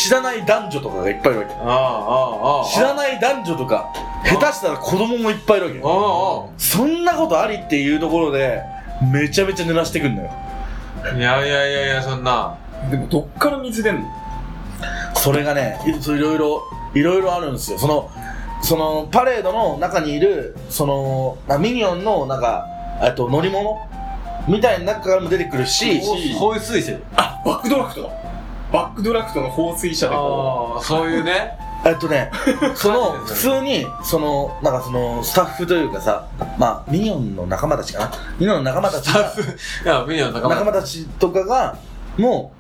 [0.04, 2.66] 知らない男女とかがいっぱいいるわけああ、ああ、ああ。
[2.66, 3.94] 知らない男女とか
[4.26, 8.62] 下手したら子供もいっぱいいるわけああ、あそんなことありっていうところで
[9.12, 10.32] めちゃめちゃ濡らしてくんだよ
[11.04, 11.10] あ。
[11.16, 12.58] いやいやいやいや、そんな。
[12.92, 14.08] でもどっから水出んの？
[15.16, 18.12] それがねいろいろいろいろあるんですよその
[18.62, 22.68] そのパレードの中にいるそのあミニオンのなんか
[23.02, 23.80] えっと乗り物
[24.48, 26.00] みたいな中からも出てくるし
[26.38, 27.04] 放水してる。
[27.16, 28.10] あバックドラフトだ
[28.76, 31.58] バックドラフトの放水車でこああ、そういうね。
[31.86, 32.32] えっとね、
[32.76, 36.26] その、普通に、その、なんかその、スタッフというかさ、
[36.58, 38.12] まあ、ミニオンの仲間たちかな。
[38.40, 40.56] ミニオンの仲間たちが、いや、ミニオンの仲間。
[40.56, 41.76] 仲間たちとかが、
[42.18, 42.52] も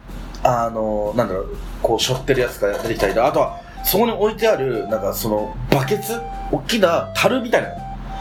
[0.44, 1.48] う、あの、なんだろう、
[1.82, 6.22] こう、背負ってるやつが出てきたりとあとは、そこに置いてある、なんかその、バケツ？
[6.52, 7.76] 大きな樽みたいなの。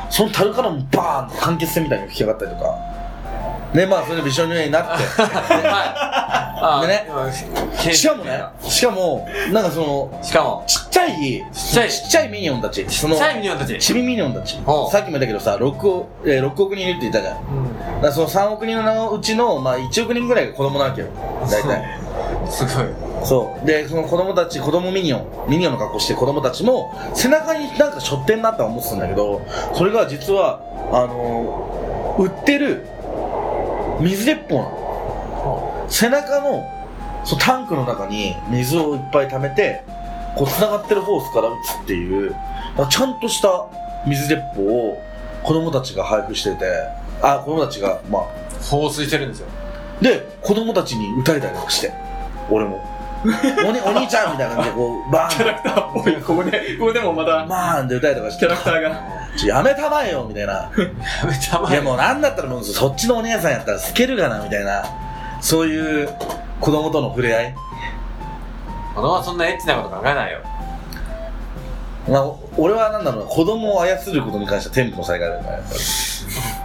[0.08, 2.78] その樽からもバーンって間欠泉みたいに吹き上がったりとか。
[3.74, 5.02] ね、まあ、それでびしょ濡れになって。
[5.02, 6.86] はい。
[6.86, 7.08] でね。
[7.86, 11.90] ねしかもね、しかも、なんかその、しかも、ちっちゃい、ちっちゃい。
[11.90, 12.88] ちっちゃいミニオンたち。
[12.88, 13.78] そのちっちゃいミニオンたち。
[13.80, 14.54] チビミニオンたち。
[14.54, 17.34] さっきも言ったけどさ 6, 億えー6億人いるって言ったじゃん。
[17.34, 21.08] だからその3億人のうちの、まあ、1億人ぐらいが子供なわけよ。
[21.50, 22.00] 大体。
[22.48, 22.86] すごい。
[23.24, 23.66] そう。
[23.66, 25.26] でその子供たち子供ミニオン。
[25.48, 29.42] ミニオンの格好してる子供たちも背中になんか背負ってんなとは思ってたんだけど
[29.74, 30.60] それが実は
[30.92, 31.74] あのー
[32.16, 32.86] 売ってる
[34.00, 35.86] 水鉄砲なの。
[35.88, 36.70] 背中の
[37.24, 39.82] そうタンクの中に水をいっぱい溜めて
[40.36, 42.34] こう繋がってるホースから撃つっていう
[42.90, 43.66] ちゃんとした
[44.06, 45.02] 水鉄砲を
[45.42, 46.64] 子供たちが配布してて
[47.22, 48.44] あ子供たちがまあ。
[48.64, 49.46] 放水してるんですよ。
[50.00, 51.92] で子供たちに撃たれたりとかして。
[52.50, 52.82] 俺も
[53.24, 55.36] お,、にお兄ちゃんみたいな感じでこうバーン。
[55.36, 56.22] キャラクターっぽい。
[56.22, 59.02] ここでここでもまたバーンって撃たりとかしてキャラクターが。
[59.36, 60.52] ちょやめたまえよみたいな。
[60.52, 64.84] やめたまいやもうなんだったらもうそっちのお姉さんやったら透けるがなみたいな
[65.40, 66.08] そういう
[66.60, 67.54] 子供との触れ合い。
[68.94, 70.40] 子供はそんなエッチなこと考えないよ。
[72.06, 75.80] まあ、俺はなんだろうな子供を操ることに関しては天賦の才能だからやっぱり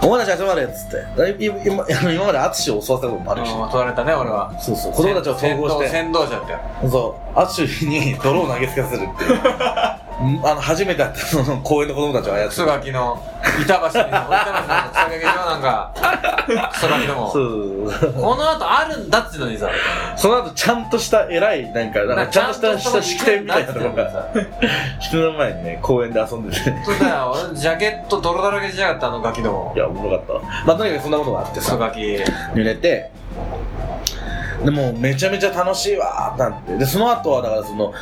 [0.01, 1.43] お前たち集まれっつって。
[1.43, 1.57] 今
[2.13, 4.51] 今まで淳を襲わせたこともあるし、うん取られたね、俺は。
[4.57, 4.93] そうそう。
[4.93, 5.89] 子供たちを統合して。
[5.89, 6.89] 先導先導者って。
[6.89, 7.39] そう。
[7.39, 9.33] 淳に泥を投げつけさせるっていう。
[9.35, 9.39] ん
[10.43, 12.67] あの、初めて会ったその公園の子供たちを操クソる。
[12.67, 13.23] ガキの、
[13.61, 15.93] 板橋の、板橋のなんか、
[16.71, 17.31] クソガキども。
[17.31, 18.13] そう。
[18.13, 19.69] この後あるんだっていうのにさ、
[20.17, 24.27] その後、ちゃんとした偉い、なんか、なんかちゃんとしたした式典みたいなところが、さ。
[24.99, 26.63] 人の前にね、公園で遊んでて。
[26.83, 29.79] そうだよ、俺ジャケット泥だらけしやがったあのガキどもい。
[29.79, 30.41] や、おもろかったわ。
[30.65, 32.01] まあ、とにかくそんなことがあってさ、クソガキ。
[32.01, 33.11] 濡れて、
[34.63, 36.77] でもうめちゃめちゃ楽しいわーってなって。
[36.77, 37.93] で、その後はだからその、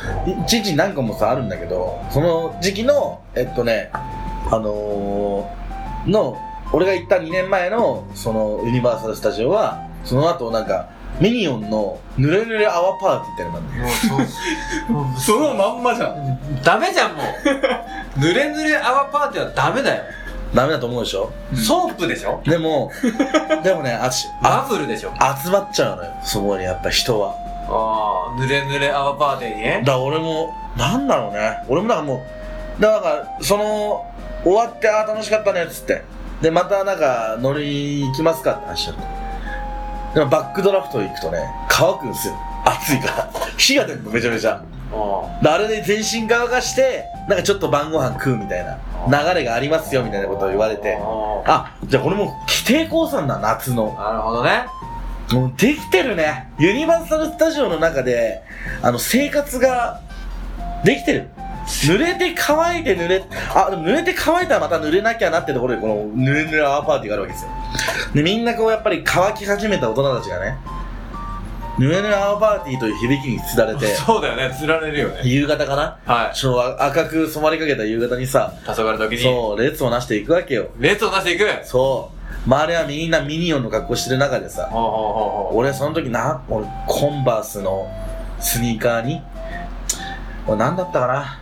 [0.44, 6.36] 一日に何個もさ、あるんだけど、その時期の、えっとね、あのー、の、
[6.72, 10.88] 俺が行った2年前の、その、ユニバーサル・スタジオは、その後なんか、
[11.20, 13.84] ミニオンの、ぬれぬれアワーパーティーってのがあるんだよ。
[14.88, 16.62] もうそそのまんまじゃん。
[16.62, 17.22] ダメじゃん、も
[18.16, 18.20] う。
[18.20, 20.02] ぬれぬれアワーパーティーはダメだよ。
[20.54, 21.30] ダメだと思うでしょ？
[21.54, 22.40] ソープでしょ？
[22.44, 22.90] でも、
[23.62, 25.12] でもね、あち、あ、バブルでしょ？
[25.44, 27.34] 集まっちゃうのよ、そこにやっぱ人は。
[27.70, 29.62] ああ、ぬれぬれアワーパーティーに？
[29.62, 29.92] ねだ。
[29.92, 31.58] から俺も、なんだろうね。
[31.68, 32.22] 俺もなんかも
[32.78, 34.06] う、だから、その、
[34.42, 36.02] 終わって、ああ、楽しかったね、っつって。
[36.40, 40.14] で、またなんか、乗り行きますかって話だった。
[40.14, 41.38] でもバックドラフト行くとね、
[41.68, 42.34] 乾くんすよ。
[42.64, 43.28] 暑いから。
[43.58, 44.62] 火が出るの、めちゃめちゃ。
[44.92, 50.98] あであれで全身乾かして、なんかちょっと晩ご飯食うみたいな、流れがありますよ、みたいなことを言われて。
[51.46, 53.94] あ、じゃあこれもう、規定降参だ、夏の。
[53.98, 54.66] あなるほどね。
[55.32, 56.50] もうできてるね。
[56.58, 58.42] ユニバーサル・スタジオの中で、
[58.82, 60.00] あの、生活が、
[60.84, 61.28] できてる。
[61.66, 63.22] 濡れて乾いて濡れ、
[63.54, 67.50] あ、でも濡れて乾いたらまた濡れなきゃなってところで、この濡れ濡れアワーパーティーがあるわけですよ。
[68.14, 70.56] で、みんなこう、やっぱり乾き始めた大人たちがね、
[71.78, 75.20] 濡れ濡れアワーパーティーという響きにつられて、そうだよね、釣られるよね。
[75.24, 75.98] 夕方かな？
[76.04, 76.34] はい。
[76.34, 79.22] ちょ赤く染まりかけた夕方にさ、黄昏時に。
[79.22, 80.70] そう、列をなしていくわけよ。
[80.78, 81.44] 列を出していく？
[81.64, 82.18] そう。
[82.46, 84.68] 周りはみんなミニオンの格好してる中でさ。
[85.52, 87.86] 俺その時な、俺コンバースの
[88.40, 89.22] スニーカーに、
[90.46, 91.40] 俺何だったかな？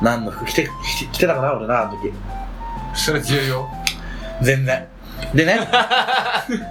[0.00, 1.54] 何の服着て、着て着てたかな？
[1.54, 2.12] 俺な、あの時。
[2.94, 3.68] それ重要？
[4.40, 4.86] 全然。
[5.34, 5.58] でね、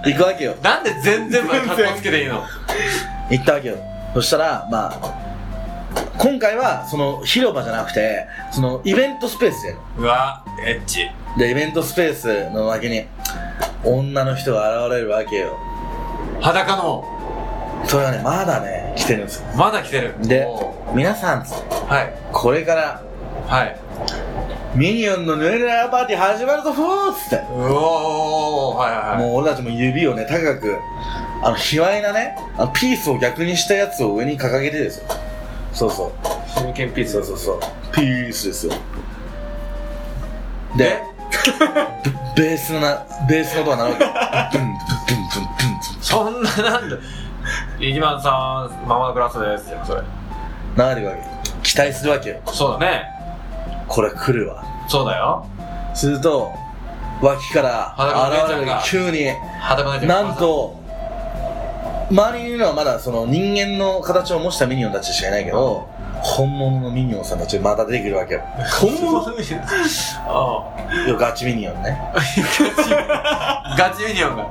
[0.04, 0.54] 行くわけよ。
[0.62, 2.44] なんで全然まで格好つけていいの？
[3.30, 3.76] 行ったわけよ。
[4.14, 5.28] そしたら、まあ、
[6.18, 11.08] 今回はその広場じゃなくて、そのイベントスペースでうわ、エッチ。
[11.36, 13.06] で、イベントスペースの脇に、
[13.84, 15.56] 女の人が現れるわけよ。
[16.40, 17.04] 裸の、
[17.84, 19.46] それがね、まだね、来てるんですよ。
[19.56, 20.14] まだ着てる。
[20.22, 22.12] でお皆さんはい。
[22.32, 23.02] これから、
[23.46, 23.76] はい。
[24.78, 27.36] ミニオンのヌエルラパーティー始まるぞふーっつって。
[27.50, 29.18] うおー、はいはいはい。
[29.18, 30.78] もう俺たちも指をね、高く、
[31.42, 35.08] あの、卑猥なね、あのピースを逆にしたやつを上に掲げてですよ。
[35.72, 36.58] そうそう。
[36.60, 37.14] 真剣ピース。
[37.14, 37.60] そうそうそう。
[37.92, 38.72] ピースですよ。
[40.76, 41.02] で、
[42.36, 44.58] ベ ベースのな、ベースの音が鳴るわけ。
[44.58, 46.96] ブンブンブンブンブンブンそんななんだ。
[47.80, 50.02] 一番さん、ママのクラスですよ、それ。
[50.76, 51.22] 流れてるわけ。
[51.64, 52.36] 期待するわけよ。
[52.46, 53.17] そうだね。
[53.88, 54.64] これ来るわ。
[54.86, 55.46] そうだよ。
[55.94, 56.52] すると、
[57.20, 59.26] 脇から現れる急に、
[60.06, 60.78] なん、と、
[62.10, 65.88] 周りにいるのはまだその人間の形を模したミニオンたちしかいないけど、
[66.22, 68.40] 本物のミニオンさんたちがまた出てくるわけよ。
[68.80, 69.20] 本物
[70.26, 70.64] あ
[71.06, 72.00] よガチミニオンね。
[72.14, 73.74] あ。
[73.76, 74.42] ガチミニオンが。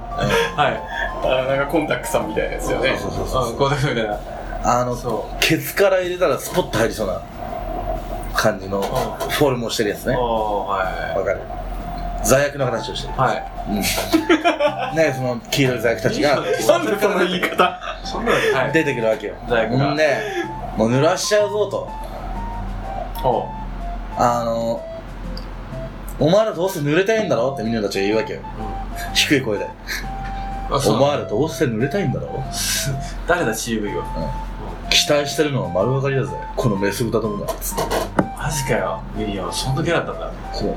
[0.56, 0.82] はい。
[1.24, 2.98] あなんかコンタックさんみたいなやつよね。
[2.98, 4.20] そうそうそううん、こういうみたいな。
[4.64, 7.22] あの、そケツから入れたらスポッと入りそうな
[8.38, 10.16] 感じのフォルムをしてるやつね。
[10.16, 11.42] おー、はわかる。
[12.24, 13.14] 座薬の形をしてる。
[13.16, 13.18] い。
[13.18, 13.44] はい。
[13.70, 13.76] うん。
[14.96, 16.80] ねその黄色い座薬たちがなんでそ
[17.10, 17.80] の言い方。
[18.72, 19.36] 出てくるわけよ。
[19.50, 20.18] 座薬がんで、
[20.78, 21.90] もう濡らしちゃうぞと。
[24.20, 24.84] あの、
[26.20, 28.42] お前らどうせ濡れたいんだろってミニオンたちが言うわけよ。
[29.14, 29.68] 低い声で。
[30.70, 32.44] お前らどうせ濡れたいんだろ？
[33.28, 34.04] 誰だ CV は。
[34.90, 36.32] 期待してるのは丸分かりだぜ。
[36.56, 37.54] このメス豚どもが。
[37.56, 37.84] つって。
[38.38, 39.02] マジかよ。
[39.16, 40.54] ミニオン、そんなキャラだったんだ。
[40.54, 40.76] そう。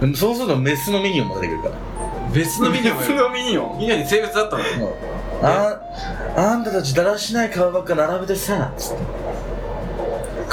[0.00, 1.74] でもそうするとメスのミニオンも出てくるから。
[2.32, 3.16] 別のミニオン別る。
[3.16, 3.78] のミニオン？
[3.78, 4.62] ミニオンに性別だったの？
[4.64, 4.68] よ。
[4.86, 5.80] うんあ
[6.36, 9.02] あんたたちだらしない顔ばっか並べてさ、つって。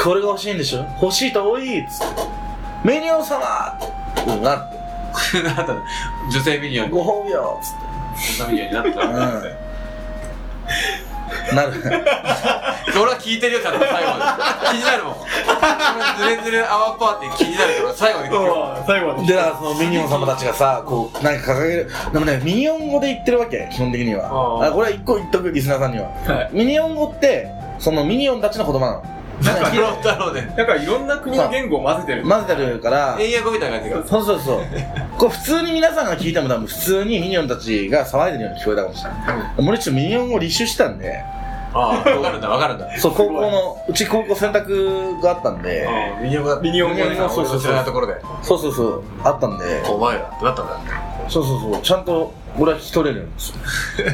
[0.04, 0.86] これが欲しいんでしょ？
[1.02, 2.06] 欲しいと多いつって。
[2.84, 3.40] ミニオン様
[4.28, 4.82] うん、なって。
[5.44, 5.82] なったの
[6.32, 6.92] 女性ミニオンに。
[6.92, 7.70] ご褒美よつ
[8.38, 8.44] って。
[8.44, 9.61] 女ミニオンになったのって。
[11.56, 11.74] なる。
[12.94, 14.38] 俺は聞いてるよ、ちゃんと最後ま
[14.72, 14.78] で。
[14.78, 15.16] 気になるもん。
[16.18, 19.28] ズレズレアワーパーティー気になるから最後に聞く最後まで。
[19.28, 21.92] で、だからそのミニオン様たちがさ、こう、なんか掲げる。
[22.14, 24.68] でもね、ミニオン語で言ってるわけ、基本的には。
[24.68, 26.10] あこれは一個言っとく、リスナーさんには。
[26.10, 26.56] はい。
[26.56, 27.48] ミニオン語って、
[27.80, 29.04] そのミニオンたちの言葉なの。
[29.42, 30.54] なんか、ローだろうね。
[30.56, 32.24] なんかいろんな国の言語を混ぜてる。
[32.28, 34.06] 混ぜてるから、英訳みたいな感じが。
[34.06, 34.62] そうそうそう。
[35.18, 39.68] これ普通に皆さんが聞いても多分普通にミニオンたちが騒いでるように聞こえたかもしれない。
[39.68, 41.24] 俺ちょっとミニオン語を立証したんで、
[41.74, 42.98] ああ、わかるんだ、わかるんだ。
[42.98, 45.88] そう、高校の、うち高校選択があったんで、
[46.22, 48.16] ミニオンが、ミニオンがねそうそうそう知らないところで。
[48.42, 50.76] そうそうそう、あったんで、お前らってなったんだ？
[51.30, 53.56] そうそうそう、ちゃんと俺は聞き取れるんですよ。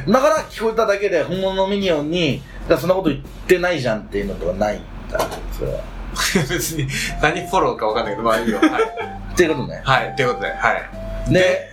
[0.14, 2.44] だから聞こえただけで本物のミニオンに、
[2.80, 4.82] そんなこと言ってないじゃんっていうのとかないん
[5.12, 5.20] だ、
[5.58, 5.80] それは。
[6.50, 6.88] 別に、
[7.22, 8.60] 何フォローかわかんないけど、まあいいよ。
[8.60, 8.70] はい。
[9.34, 9.82] っていうことね。
[9.84, 10.74] はい、ということで、は
[11.28, 11.34] い。
[11.34, 11.70] で、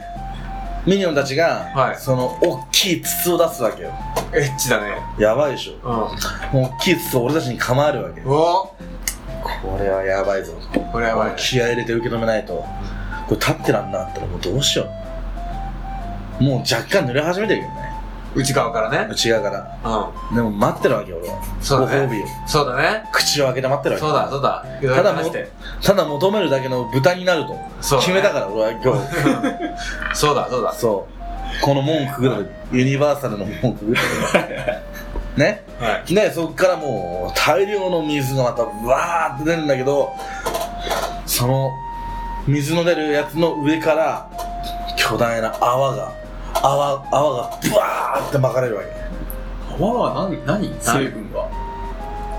[0.87, 3.93] ミニオンたちが、はいその、大きい筒を出すわけよ。
[4.35, 4.97] エッチだね。
[5.19, 5.89] やばいでしょ。
[6.53, 6.61] うん。
[6.61, 8.21] もう大きい筒を俺たちに構えるわけ。
[8.23, 8.75] お
[9.43, 10.53] これはやばいぞ。
[10.93, 11.37] これやばいね。
[11.39, 12.65] 気合い入れて受け止めないと。
[13.27, 14.87] これ立ってらんなかったらもうどうしよ
[16.41, 16.45] う。
[16.45, 17.94] もう若干濡れ始めてるけどね。
[18.35, 19.09] 内側からね。
[19.11, 20.11] 内側から。
[20.33, 21.43] うでも待ってるわけよ、俺は。
[21.61, 22.25] そうだねご褒美を。
[22.25, 22.29] ん。
[22.47, 23.09] そうだね。
[23.13, 24.07] 口を開けて待ってるわけ。
[24.07, 24.65] そうだ、そうだ。
[24.97, 25.31] ただも。
[25.83, 27.57] ただ求めるだけの豚になると。
[27.81, 30.15] そうだね決めたから、俺は今日。
[30.19, 30.73] そうだ、そうだ。
[30.73, 31.65] そう。
[31.65, 34.81] この門くぐる、ユニバーサルの門くぐって
[35.41, 35.63] ね？
[35.81, 36.15] はい。
[36.15, 40.13] ね、そっからもう大量の水がまたわーって出るんだけど、
[41.27, 41.71] その
[42.47, 44.27] 水の出るやつの上から
[44.97, 46.13] 巨大な泡が、
[46.63, 48.89] 泡、泡がブワーって巻かれるわけ。
[49.83, 50.75] 泡は何、何？
[50.81, 51.49] 成分は。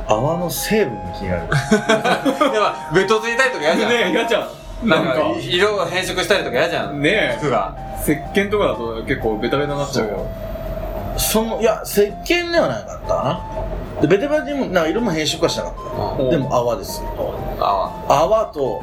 [0.08, 1.48] 泡の成分が気になる。
[2.54, 3.90] でも、ベトついたりとか嫌じゃん。
[3.90, 4.88] ねえ、嫌じゃん。
[4.88, 7.02] ななんんかか、、色が変色したりとか嫌じゃん。
[7.02, 7.76] ね服が。
[8.08, 10.26] え、石鹸とかだと結構ベタベタになっちゃうよ。
[11.18, 13.24] その、いや、石鹸ではなかったか
[13.96, 14.02] な。
[14.02, 15.74] で、ベテベテにも、なんか色も変色はしなかっ
[16.18, 16.24] た。
[16.24, 17.34] うんでも泡ですよ。
[17.60, 18.82] あ泡と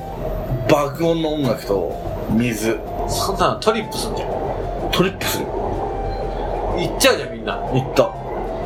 [0.68, 1.92] 爆音の音楽と
[2.30, 3.08] 水、あ。
[3.08, 4.28] そんなのトリップすんじゃん。
[4.92, 5.46] トリップする。
[5.46, 7.54] 行っちゃうじゃん、みんな。
[7.56, 8.10] 行った。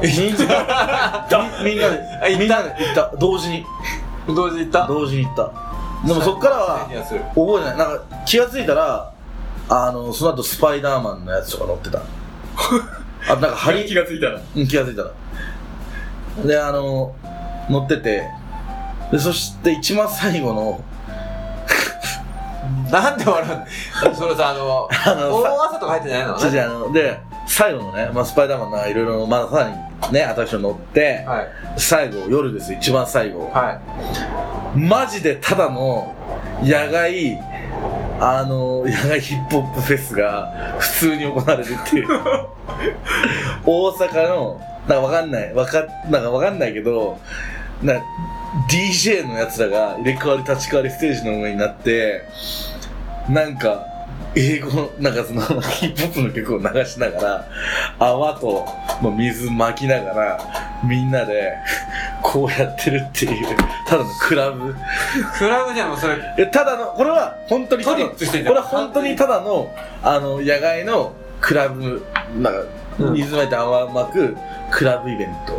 [0.02, 1.26] みんな、
[1.64, 3.16] みみんなで、あ行ったみんなで行った。
[3.16, 3.64] 同時に。
[4.28, 4.86] 同時に行った？
[4.86, 5.52] 同時に行った。
[6.06, 6.88] でもそっからは。
[6.88, 7.78] 覚えてない。
[7.78, 9.12] なんか気がついたら、
[9.68, 12.00] あの、その後スパイダーマンのやつとか乗ってた。
[13.32, 14.40] あ、なんか針、気がついたら。
[14.56, 15.10] うん、気がついたら。
[16.44, 17.14] で、あの、
[17.70, 18.28] 乗ってて、
[19.10, 20.80] で、そして一番最後の、
[23.02, 23.50] なんで笑
[24.04, 24.08] う？
[24.08, 31.48] のそれさ、あの、あのさ大朝とか入ってないの違う違うあの、で、最後のね、まあ、スパイダーマンがいろいろ、まださらにね、アトラクション乗って、はい。
[31.76, 33.50] 最後、夜です、一番最後。
[33.52, 33.80] は
[34.74, 36.14] マジでただの
[36.62, 37.38] 野外、
[38.20, 42.08] あの、野外ヒップホップフェスが普通に行われるっていう。
[43.64, 47.18] 大阪の、なんかわかんない、わか、なんかわかんないけど、
[47.82, 47.94] な
[48.70, 52.22] DJ のやつらが入れ替わり立ち替わりステージの上になって、
[53.28, 53.84] なんか、
[54.34, 57.48] 英語の、なんかそのヒップホップの曲を流しながら、
[57.98, 58.66] 泡と
[59.16, 60.38] 水巻きながら、
[60.84, 61.54] みんなで、
[62.22, 63.56] こうやってるっていう、
[63.86, 64.70] ただのクラブ。
[64.70, 64.74] い。
[65.38, 66.16] クラブじゃん、それ。
[66.38, 72.04] えただの、これは本当にただトリップしてんじゃんこれは本当にただの、あの、野外のクラブ、
[72.38, 74.36] なんか、うん水巻いて泡巻く
[74.70, 75.52] クラブイベント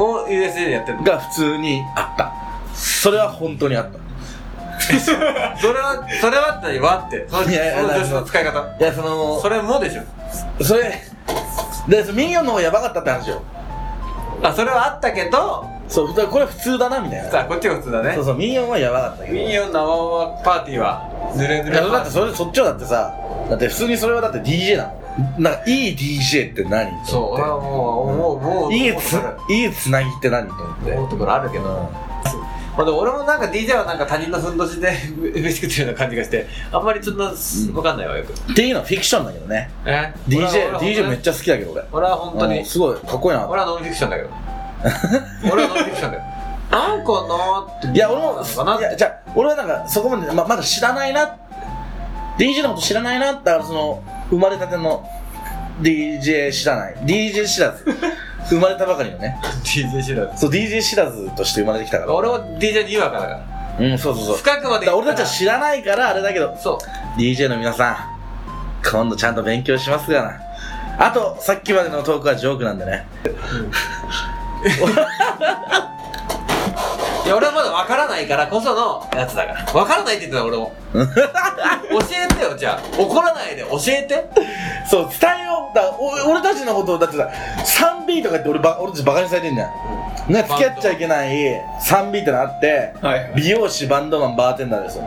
[0.00, 1.02] を USJ でやってんの？
[1.02, 2.32] が普通にあった。
[2.72, 3.98] それは本当にあった。
[5.00, 5.10] そ
[5.72, 7.26] れは、それはってわって。
[7.28, 8.60] その女子の使い方。
[8.80, 10.64] いや、その、それもでしょ。
[10.64, 11.00] それ、
[11.88, 13.42] で、ミニオンの方がやばかったって話よ。
[14.42, 17.30] あ、それはあったけど、そう、これ普通だな、みたいな。
[17.30, 18.24] さあ、こっちが普通だねそう。
[18.24, 19.34] そう、ミニオンはやばかったけど。
[19.34, 23.14] ミニオンの泡パーティーは、ぬれぬれだってそれ、そっちはだってさ、
[23.48, 25.42] だって普通にそれはだって DJ だもん。
[25.42, 26.90] なんか、いい DJ って何？
[27.04, 29.16] そう、俺はもう、もう、もう、いいつ
[29.48, 30.48] いいつなぎって何？
[30.48, 30.90] と思って。
[30.90, 31.88] ろ思うところあるけど。
[32.76, 34.90] まあでも俺もなんか DJ はなんか他人のふんどしで
[35.34, 38.32] 飯食ってるような感じがして、あんまりちょっとわかんないわ、よく。
[38.32, 39.70] っていうのはフィクションだけどね。
[39.86, 41.22] え？DJ、DJ めっゃ。
[41.22, 41.84] ちゃ好きだけど俺。
[41.92, 43.48] 俺は本当にうん、すごい、かっこいいな。
[43.48, 44.30] 俺はノンフィクションだけど。
[45.52, 46.24] 俺はノンフィクションだよ。
[46.70, 47.86] なんかなーって。
[47.88, 48.42] いや、俺も、
[48.80, 48.96] いや、て。
[48.96, 51.36] じゃあ俺はなんか、そこまで、ままだ知らないな。
[52.38, 53.34] DJ のこと知らないな。
[53.34, 55.08] だからその、生まれたての
[55.80, 56.94] DJ 知らない。
[57.04, 57.84] DJ 知らず。
[58.48, 59.38] 生まれたばかりのね。
[59.64, 60.38] DJ 知らず。
[60.38, 62.14] そう、DJ 知らずとして生まれてきたから。
[62.14, 63.44] 俺も DJ にわかだから。
[63.80, 64.36] うん、そうそうそう。
[64.36, 66.78] 深くまでだから俺たちは知らないからあれだけど、そ
[67.16, 67.20] う。
[67.20, 67.96] DJ の皆さん、
[68.88, 70.22] 今度ちゃんと勉強しますが
[70.98, 71.06] な。
[71.06, 73.06] あと、さっきまでのトークはジョークなんでね。
[77.24, 79.64] いや、俺はまだ分からないからこそのやつだから。
[79.72, 80.72] 分からないって言ってた俺も。
[80.92, 81.00] 教
[82.30, 83.00] えてよ、じゃあ。
[83.00, 84.26] 怒らないで教えて。
[84.86, 85.74] そう、伝えよう。
[85.74, 87.28] だお俺たちのことを、だってさ、
[88.06, 89.70] 3B とかって俺ば俺たちバカにされてんじゃん。
[90.32, 91.30] ね、付き合っちゃいけない
[91.82, 93.32] 3B ってのあって、はい。
[93.34, 95.04] 美容師、バンドマン、バーテンダーですよ。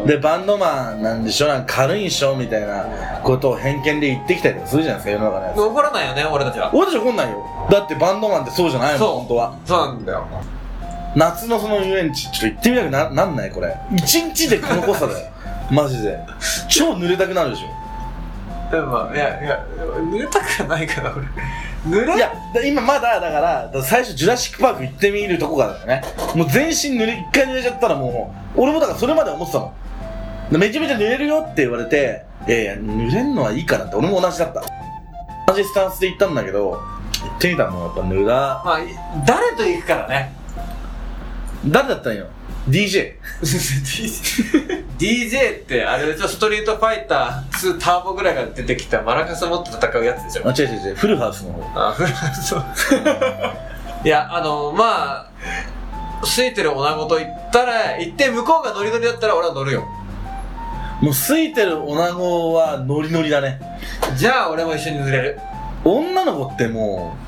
[0.00, 0.06] うん。
[0.06, 1.48] で、バンドマンなんでしょ？
[1.48, 2.84] なんか軽いんしょみたいな
[3.22, 5.60] ことを偏見で言ってきたりとかするじゃないですか、世の中のやつ。
[5.60, 6.70] 怒らないよね、俺たちは。
[6.72, 7.44] 俺たち怒んないよ。
[7.70, 9.52] だってバンドマンってそうじゃないもん、本当は。
[9.66, 10.24] そうなんだよ。
[11.16, 13.74] 夏のその遊園地、ちょっと行ってみたくななんないこれ。
[13.96, 15.32] 一日でこの濃さだよ。
[15.72, 16.18] マジで。
[16.68, 18.70] 超濡れたくなるでしょ。
[18.70, 21.26] でも、いや、いや、濡れたくはないから、俺。
[21.88, 22.16] 濡れ？
[22.16, 26.02] いや、だ今まだ、だから、最初ジュラシックパーク行ってみるとこからだよね。
[26.34, 29.72] もう全身濡れ、一回濡れちゃったらもう、俺もだからそれまで思ってたの。
[30.50, 34.62] でめちゃめちゃ濡れるよって言われて、いやいや、濡れんのはいいかなって俺も同じだった。
[35.48, 36.78] 同じスタンスで行ったんだけど、行
[37.36, 38.78] ってみたらもうやっぱ濡ら、まあ、
[39.24, 40.32] 誰と行くからね。
[41.68, 42.26] 誰だったんよ
[42.68, 43.14] ?DJ。
[44.98, 50.48] DJ って、あれでしょ、ストリートファイター2ターボぐらいが出てきたマラカス持って戦うやつでしょ？
[50.48, 50.50] あ、。
[50.56, 51.88] 違う違う違う、フルハウスの方。
[51.88, 52.54] あ、フランス。
[54.04, 54.84] いや、あの、ま
[55.22, 55.26] あ、
[56.22, 59.84] 空いてる女子と言ったら、行って向こうがノリノリだったら俺は乗るよ。
[61.00, 63.60] もう空いてる女子はノリノリだね。
[64.16, 65.38] じゃあ俺も一緒に濡れる。
[65.84, 67.25] 女の子ってもう、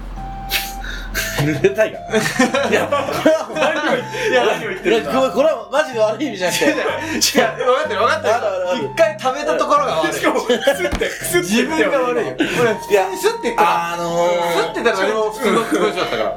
[1.43, 2.16] 濡れたいから。
[2.68, 6.64] いや、これは何を言っていや何を言ってるこれはマジで悪い意味じゃなくて。
[6.64, 8.84] いや、分かってる分かってある。
[8.84, 10.12] 一回溜めたところが悪い。
[10.14, 12.34] しかも、くすって、くすって自分が悪いよ。
[12.39, 16.32] 俺、いやスッて言ったら、あのスッて言ったら何も普通の過ごしだったから。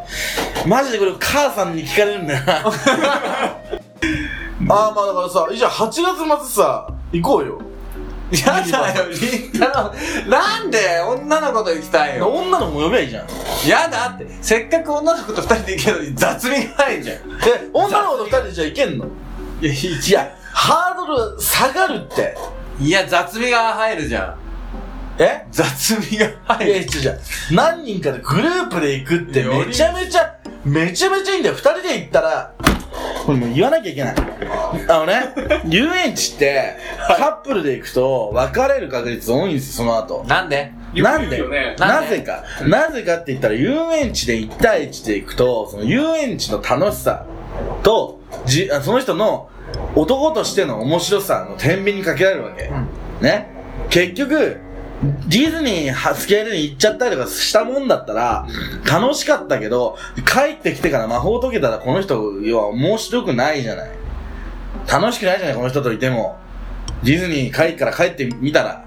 [0.63, 2.61] ー、マジでこれ母さんに聞かれるんだよな。
[4.69, 7.70] あーまあだからさ、じゃあ8月末さ、行こうよ。
[8.31, 10.29] やだよ、りんたろー。
[10.29, 12.29] なんで女の子と行きたいよ。
[12.29, 13.27] 女の子も呼べばいいじゃん。
[13.67, 17.17] やだって、せっかく女の子と二人で行けるのに雑味がないじゃん。
[17.17, 17.19] え、
[17.73, 19.05] 女の子と2人でじゃあ行けんの？
[19.61, 22.37] いや、いや、ハードル下がるって。
[22.79, 24.37] いや、雑味が入るじゃ
[25.19, 25.21] ん。
[25.21, 25.45] え？
[25.51, 26.73] 雑味がいや、入る。
[26.73, 27.19] 違う違う。
[27.51, 31.55] 何人かでグループで行くってめちゃめちゃ、めちゃめちゃいいんだよ。
[31.55, 32.53] 二人で行ったら、
[33.25, 34.15] これもう言わなきゃいけない。
[34.87, 35.33] あのね、
[35.69, 36.75] 遊園地って、
[37.07, 40.23] カップルで行くと別れる確率多いんですよ、その後。
[40.27, 40.71] なんで？
[40.95, 41.37] なんで？
[41.37, 42.43] ねなんでなぜか。
[42.67, 47.25] なぜかって言ったら、遊園地で1対1で行くと、その遊園地の楽しさ
[47.83, 49.49] と、じあその人の
[49.95, 52.65] 男としての面白さの天秤にかけられるわけ。
[52.67, 52.87] ん
[53.21, 53.47] ね？
[53.89, 54.57] 結局、
[55.01, 58.45] ディズニーはスケールに行っちゃったりとかしたもんだったら、
[58.85, 62.23] 楽しかったけど、帰ってきてから魔法解けたらこの人
[62.53, 63.91] は面白くないじゃない。
[64.91, 66.37] 楽しくないじゃない、この人といても。
[67.03, 68.85] ディズニー帰から帰ってみたら、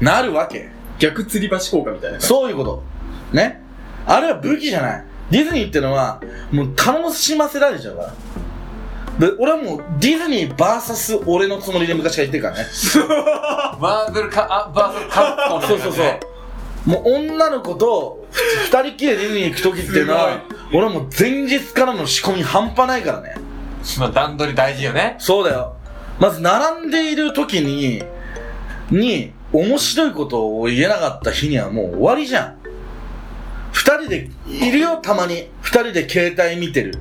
[0.00, 0.70] なるわけ。
[0.98, 2.20] 逆吊り橋効果みたいな。
[2.20, 2.82] そういうこと。
[3.32, 3.62] ね。
[4.06, 5.04] あれは武器じゃない。
[5.30, 8.14] ディズニーってのは、もう楽しませられちゃうから。
[9.18, 12.66] で、俺はもうディズニーバーサス俺のつもりで昔から言ってるからね。
[13.80, 16.20] バーブルか、あ、バーブルカッコのそうそうそう。
[16.86, 18.26] もう女の子と
[18.66, 20.40] 二人っきりでディズニー行く時っていうのは、
[20.72, 23.34] 俺はもう前日からの仕込み半端ないからね。
[23.98, 25.16] まあ段取り大事よね。
[25.18, 25.76] そうだよ。
[26.18, 28.02] まず並んでいる時に、
[28.90, 32.56] に、面白いことを言えなかった日にはもう終わりじゃん。
[33.72, 35.48] 二人で、いるよ、たまに。
[35.60, 36.98] 二人で携帯見てる。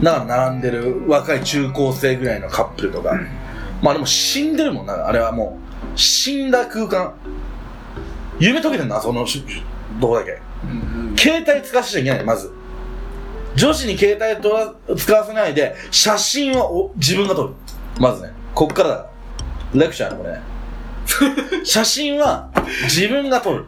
[0.00, 3.18] だから並んでる若い中高生ぐらいのカップルとか。
[3.82, 5.58] まあでも死んでるもんな、あれはも
[5.94, 5.98] う。
[5.98, 7.14] 死んだ空間。
[8.38, 9.44] 夢解けてんな、そのし、
[10.00, 10.40] どこだけ？
[11.16, 12.52] 携帯使わせちゃいけない、まず。
[13.54, 17.54] 女子に携帯とら使わせないで、写真はお自分が撮る。
[18.00, 18.32] まずね。
[18.54, 19.06] こっからだ。
[19.74, 20.40] レクチャーだ、これね。
[21.64, 22.48] 写真は
[22.84, 23.66] 自分が撮る。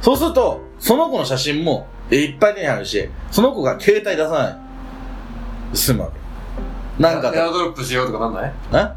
[0.00, 4.65] そうすると、その子の写真もいっぱい手に入るし、その子が携帯出さない。
[5.74, 6.10] 済むわ
[6.98, 7.02] け。
[7.02, 7.32] なんか。
[7.34, 8.52] エアドロップしようとかなんない？
[8.72, 8.88] え？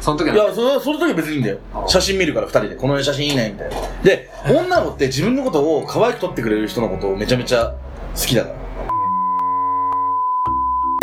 [0.00, 0.34] その時は。
[0.34, 1.58] いや、それ、その時は別にいいんだよ。
[1.74, 1.84] あ。
[1.86, 3.76] 写真見るから二人で、この写真いいね、みたいな。
[4.02, 7.74] で、女の子って自分のことを可愛く撮ってくれる人のことをめちゃめちゃ
[8.14, 8.58] 好きだから。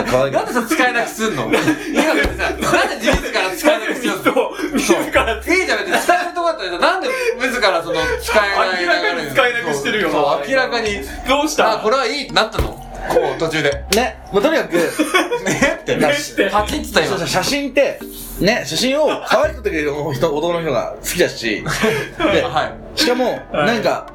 [0.07, 1.43] 可愛なんでさ、使えなくすんの？
[1.51, 5.91] 今別にさ、なんで自ら使えなくしようと自らいいじゃん、別に。
[5.91, 7.09] 伝えるとこだったらなんで
[7.41, 11.01] 自らその使えない明らかに使えなくしてるよなそう、明らかに。
[11.27, 11.73] どうした？
[11.73, 12.23] あ、これはいい。
[12.25, 12.84] ってなったの？
[13.09, 13.71] こう、途中で。
[13.95, 14.73] ね、もうとにかく、
[15.45, 15.95] ねって。
[15.97, 17.27] ねってパチンってた。
[17.27, 17.99] 写真って、
[18.39, 21.63] ね、写真を可愛く撮ってくれる人、男の人が好きだし、
[22.17, 22.99] で、はい。
[22.99, 24.07] しかも、はいなんか、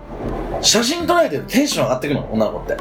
[0.61, 2.77] 写真撮られてテンション上がってくの、女の子って。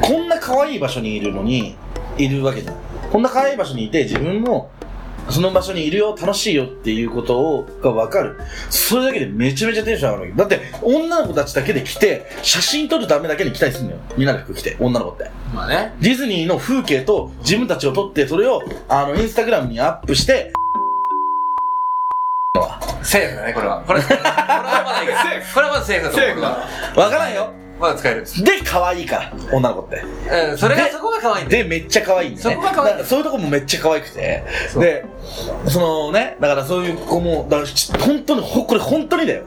[0.00, 1.76] こんな可愛い場所にいるのに、
[2.16, 2.76] いるわけじゃん。
[3.10, 4.70] こんな可愛い場所にいて、自分も、
[5.30, 8.38] その場所にいるよ、楽しいよっていうことを、がわかる。
[8.70, 10.36] それだけでめちゃめちゃテンション上がる。
[10.36, 13.98] だって、女の子たちだけで来て、写真撮るためだけに来たりするのよ。
[14.16, 15.30] みんなで服着て、女の子って。
[15.54, 15.94] まあね。
[16.00, 20.52] ディズニーの風景と自分たちを撮って、それを、あの、インスタグラムにアップして、
[23.06, 23.84] セーフだね、これは。
[23.86, 25.22] これ、これはまだいいから。
[25.54, 26.28] これはまだセーフだと思う。
[26.28, 26.48] セーフだ
[27.02, 27.65] わからんよ。
[27.78, 28.24] まだ使える。
[28.24, 30.02] で、可愛いから、女の子って。
[30.50, 31.64] うん、それがでそこが可愛いんだよ。
[31.64, 32.54] で、めっちゃ可愛いんだよね。
[32.54, 34.44] そこが可愛いだからそういうとこもめっちゃ可愛くて。
[34.72, 35.04] そうで、
[35.68, 39.42] そのね、だからそういう子も、だからち本当に、ほ、これ本当にだよ。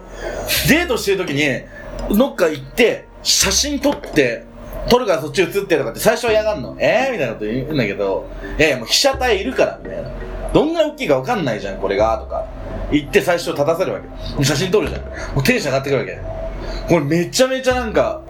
[0.67, 4.45] デートしてる時に、どっか行って、写真撮って、
[4.89, 6.75] 撮るからそっち映ってとかって最初は嫌がんの。
[6.79, 8.27] えーみたいなこと言うんだけど、
[8.57, 10.09] いやいやもう被写体いるから、みたいな。
[10.53, 12.45] どんぐらい大きいかわかんないじゃん、これが、とか。
[12.91, 13.99] 言って最初立たせるわ
[14.37, 14.43] け。
[14.43, 15.01] 写真撮るじゃん。
[15.35, 16.38] もうテンション上がってくるわけ。
[16.87, 18.21] これめちゃめちゃなんか、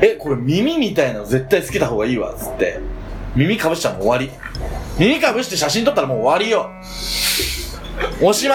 [0.00, 2.80] え、これ耳みたいなの絶対つけた方がいいわ、つって。
[3.34, 4.38] 耳かぶしたらもう終わり。
[4.98, 6.70] 耳かぶして写真撮ったらもう終わりよ。
[8.20, 8.54] おしま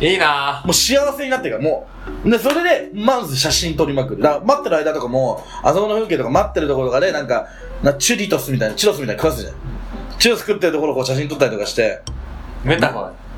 [0.00, 0.12] い。
[0.12, 1.86] いいなもう幸せになってるから、も
[2.24, 2.30] う。
[2.30, 4.22] で、それで、まず写真撮りまくる。
[4.22, 7.46] だから、待ってる間とかも、あそこの風景とか待ってるところとかで、なんか、
[7.82, 9.54] なチュリトスみたいな、チュロスみたいなの食わすじゃん。
[10.18, 12.00] チュロス食ってるところをこう写真撮ったりとかして、
[12.64, 13.29] メタファー。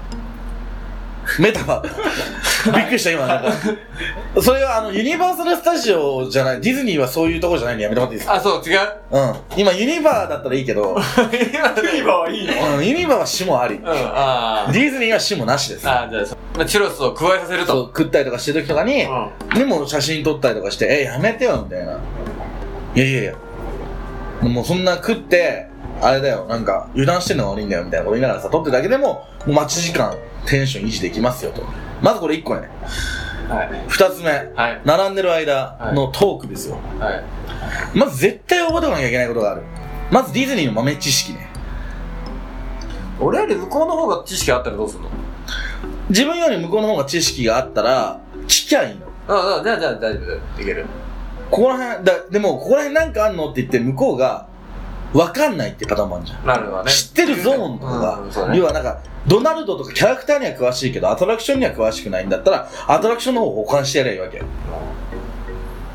[1.39, 2.77] メタファー。
[2.77, 3.27] びっくりした、今。
[3.27, 3.53] なんか
[4.41, 8.35] それは、あの、ユニバーサル・スタジオじゃない、ディズニーはそういうところじゃないんでやめてもらっていいですか？
[8.37, 8.79] あ、そう、違う？
[9.11, 9.35] うん。
[9.57, 10.97] 今、ユニバーだったらいいけど、
[11.33, 12.77] ユニバはいいの？
[12.79, 13.77] うん、ユニバーは死もあり。
[13.77, 15.89] うん、あディズニーは死もなしです。
[15.89, 16.05] あ。
[16.05, 17.99] あじゃあそ、まあ、チュロスを加えさせるそう、と。
[17.99, 19.59] 食ったりとかしてる時とかに、うん。
[19.59, 21.93] でも写真撮ったりとかして、え、やめてよ、みたいな。
[22.95, 23.35] いやいやいや。
[24.43, 25.72] もうそんな食って、
[26.03, 30.15] あれだよ、なんか、油断してんのが悪いんだよ、みたいなこと言いながらさ、撮ってるだけでも、もう待ち時間、
[30.47, 31.63] テンション維持できますよ、と。
[32.03, 32.69] まずこれ1個ね。
[33.49, 33.69] はい。
[33.89, 34.31] 2つ目。
[34.31, 34.81] はい。
[34.85, 36.79] 並んでる間のトークですよ。
[36.99, 37.25] はい。
[37.95, 39.63] まず絶対覚えておかなきゃいけないことがある。
[40.11, 41.49] まずディズニーの豆知識ね。
[43.21, 45.09] 俺より向こうの方が知識あったらどうすんの？
[46.09, 49.07] 自分より向こうの方が知識があったら、聞きゃいいの。
[49.29, 50.41] ああ、じゃあ、じゃあ、大丈夫だよ。
[50.61, 50.87] いける。
[51.51, 53.51] ここら辺、だ、でも、ここら辺なんかあんの？
[53.51, 54.49] って言って、向こうが、
[55.13, 56.47] わかんないってパターンもあるじゃん。
[56.47, 56.91] なるほどね。
[56.91, 64.45] 知ってるゾーンとかが、うんそうね要はなんか、ドナルドとかキャラクターには詳しいけど、アトラクションには詳しくないんだったら、アトラクションの方を保管してやればいいわけよ。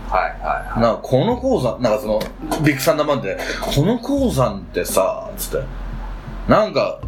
[0.10, 2.20] はい、はい、なんか、この鉱山、なんかその、
[2.64, 3.44] ビッグサンダーマウンテンで、
[3.76, 5.68] この鉱山ってさ、つって、
[6.48, 7.00] なんか、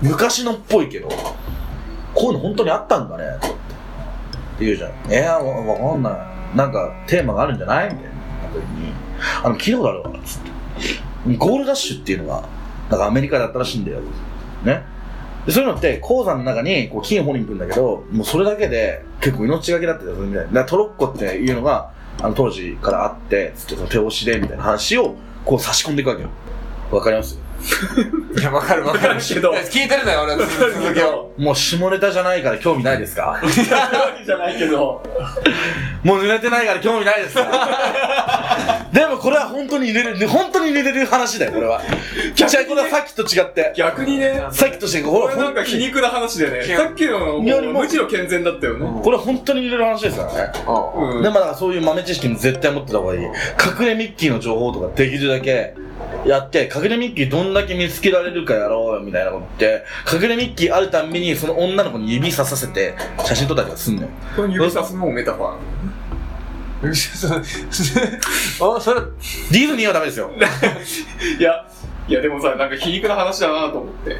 [0.00, 1.16] 昔のっぽいけど、こ
[2.20, 3.56] ういうの本当にあったんだね、とかって。
[3.56, 4.90] って言うじゃん。
[5.10, 6.56] えー、わわかんない。
[6.56, 7.86] なんか、テーマがあるんじゃない？
[7.86, 8.10] みたいな
[8.54, 8.92] 時に、
[9.42, 10.55] あの、聞いたことあるわ、つって。
[11.38, 12.44] ゴールダッシュっていうのが、
[12.90, 13.98] なんかアメリカだったらしいんだよ。
[14.64, 14.82] ね。
[15.46, 20.48] でそういうのって、鉱山の中にこう金掘りに行くんだけど、もうそれだけで結構命がけだったりするみたいな。
[20.48, 21.90] だからトロッコっていうのが、
[22.22, 25.14] あの当時からあって、つってその手押しでみたいな話を
[25.44, 26.28] こう差し込んでいくわけよ。
[26.90, 27.38] わかります？
[28.38, 29.20] いや、わかるわかる。
[29.20, 31.32] けど 聞いてるんだよ、俺は続きを。
[31.38, 33.38] もう下ネタじゃないから興味ないですか？
[34.24, 35.02] じゃないけど、
[36.04, 38.75] もう濡れてないから興味ないですか？
[38.96, 41.82] でもこれは本当に入れる、本当に入れれる話だよ、これは。
[42.34, 43.74] じゃあこれはさっきと違って。
[43.76, 48.86] 逆にね、さっきと違う、これはこれなんか皮肉な話でね、さっきのももうむしろ健全だったよね。
[49.02, 50.52] これは本当に入れる話ですからね。
[50.66, 53.20] うんでもだからそういう豆知識も絶対持ってた方がいい。
[53.20, 55.74] 隠れミッキーの情報とかできるだけ
[56.24, 62.94] やって、隠れミッキーどんだけ見つけられるかやろうよみたいなこと言って、隠れミッキーあるたんびにその女の子に指ささせて
[63.26, 64.08] 写真撮ったりとかすんのよ。
[64.34, 65.75] これ指さすのもメタファー。
[68.76, 69.00] あ、それ、
[69.50, 70.30] ディズニーはダメですよ。
[71.38, 71.64] いや、
[72.08, 74.16] いやでもさ、なんか皮肉な話だなと思って。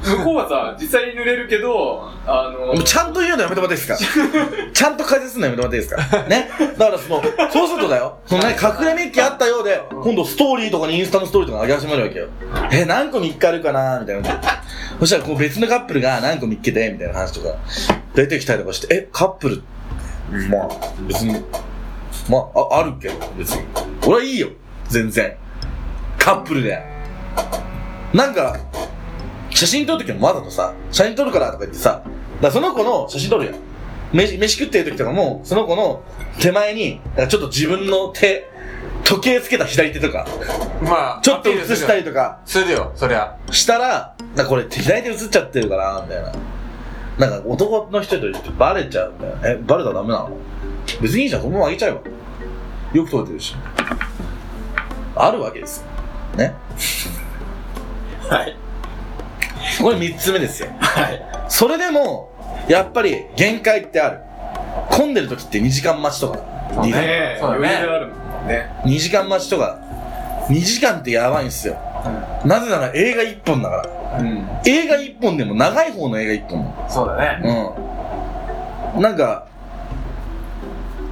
[0.00, 4.30] 向こうはさ、実際に濡れるけど、あの、もうちゃんと言うのやめてもらっていいですか？
[4.72, 6.22] ちゃんと解説するのやめてもらっていいですか？
[6.28, 6.48] ね？
[6.78, 7.22] だからその、
[7.52, 12.28] そうするとだよ、そのね、隠れミッキーあったようで、今度ストーリーとかにインスタのストーリーとか上げ始めるわけよ。
[12.70, 13.98] え、何個見っかるかな？
[13.98, 14.30] みたいな。
[15.00, 17.56] そしたらこう別のカップルが何個見っけて、みたいな話とか、
[18.14, 19.62] 出てきたりとかして、え、カップル、
[20.48, 20.68] まあ、
[21.08, 21.44] 別に、
[22.28, 23.64] まあ、ああるけど、別に。
[24.06, 24.48] 俺はいいよ、
[24.88, 25.36] 全然。
[26.18, 26.82] カップルで。
[28.12, 28.56] なんか、
[29.50, 32.02] 写真撮るときもわざとさ、写真撮るからとか言ってさ、
[32.40, 33.54] だその子の写真撮るやん。
[34.12, 36.02] 飯飯食ってる時とかも、その子の
[36.40, 38.48] 手前に、ちょっと自分の手、
[39.04, 40.26] 時計つけた左手とか、
[40.82, 43.36] まあ、ちょっと映したりとかするよ、そりゃ。
[43.50, 46.32] したら、なこれ左手映っちゃってるから、みたいな。
[47.18, 49.50] なんか男の人とバレちゃうみたいな。
[49.50, 50.36] え、バレたらダメなの？
[51.02, 52.00] 別にいいじゃん、そのままあげちゃえば。
[52.92, 53.54] よく撮れてるし。
[55.14, 55.84] あるわけです
[56.32, 56.38] よ。
[56.38, 56.54] ね。
[58.28, 58.56] はい。
[59.80, 60.70] これ三つ目ですよ。
[60.78, 61.22] はい。
[61.48, 62.30] それでも、
[62.68, 64.20] やっぱり限界ってある。
[64.90, 66.38] 混んでる時って2時間待ちとか。
[66.74, 68.14] そうねそうだね余裕あるも
[68.44, 68.70] んね。
[68.84, 69.78] 2時間待ちとか。
[70.48, 71.76] 2時間ってやばいんすよ。
[72.44, 73.76] なぜなら映画1本だか
[74.12, 74.18] ら。
[74.18, 74.48] うん。
[74.64, 77.74] 映画1本でも長い方の映画1本そうだね。
[78.96, 79.02] うん。
[79.02, 79.46] なんか、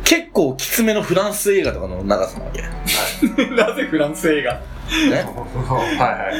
[0.06, 2.62] 結構きつめのフランス映画とかの長さなわけ。
[3.56, 4.52] なぜフランス映画？
[4.54, 4.60] ね？
[5.10, 6.30] は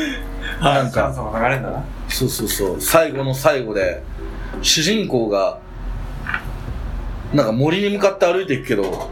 [0.63, 0.83] いはい。
[0.85, 1.85] なんか、流れんだな。
[2.09, 4.03] そうそうそう、最後の最後で、
[4.63, 5.59] 主人公が、
[7.35, 9.11] なんか森に向かって歩いていくけど、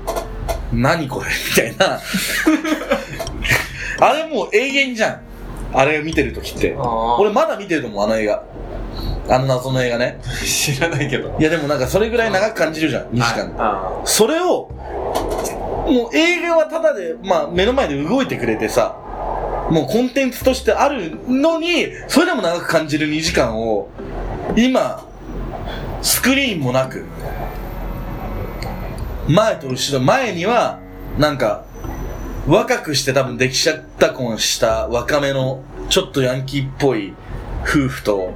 [0.72, 1.26] 何これ？
[1.66, 2.00] みたいな。
[4.00, 5.20] あれもう永遠じゃん。
[5.76, 6.76] あれ見てるときって。
[7.18, 8.44] 俺まだ見てると思う、あの映画。
[9.28, 10.20] あの謎の映画ね。
[10.44, 11.36] 知らないけど。
[11.38, 13.54] いやでもなんかそれぐらい長く感じるじゃん、2時間。
[13.58, 14.68] あそれを、
[15.86, 18.96] もう映画はただで、まあ目の前で動いてくれてさ、
[19.70, 23.88] もうコンテンツとしてあるのに、それでも長く感じる2時間を、
[24.56, 25.06] 今、
[26.02, 27.04] スクリーンもなく、
[29.26, 30.80] 前と後ろ、前には、
[31.18, 31.64] なんか、
[32.46, 37.14] 若くして多分出来ちゃった婚した若めの、ちょっとヤンキーっぽい
[37.62, 38.32] 夫婦と、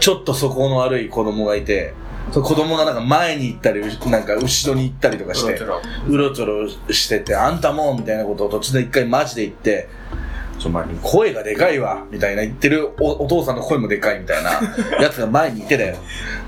[0.00, 1.94] ちょっと素行の悪い子供がいて、
[2.32, 3.80] 子供がなんか前に行ったり、
[4.10, 5.58] なんか後ろに行ったりとかして、
[6.08, 9.88] うろちょろしてて、あんたもみたいなことを途中で一回マジで言って、
[10.58, 14.50] ちょ、ま声がでかいわみたいな言ってるおお父さんの声もでかいみたいな
[15.00, 15.96] やつが前にいてだよ。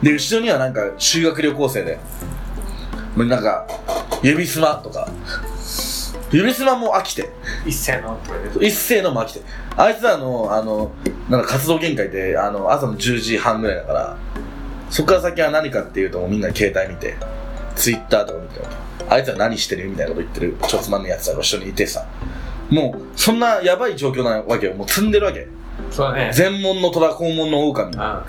[0.02, 1.98] で、後ろにはなんか修学旅行生で、
[3.16, 3.66] なんか、
[4.22, 5.08] 指すまとか、
[6.32, 7.28] 指すまも飽きて、
[7.66, 9.40] 一斉のとかで一斉のも飽きて。
[9.76, 10.92] あいつらの、あの、
[11.28, 14.16] なんか活動限界って、あの、朝の10時半ぐらいだから、
[14.90, 17.16] そっから先は何かっていうと、もうみんな携帯見て、
[17.74, 18.60] ツイッターとか見て、
[19.08, 22.06] あいつら何してるみたいなこと言ってる、ちょっとつまんねえやつらが一緒にいてさ、
[22.70, 24.74] もう、そんなやばい状況なわけよ。
[24.74, 25.48] もう積んでるわけ。
[25.90, 27.96] そうだね全門の虎、肛門の狼。
[27.96, 28.22] うん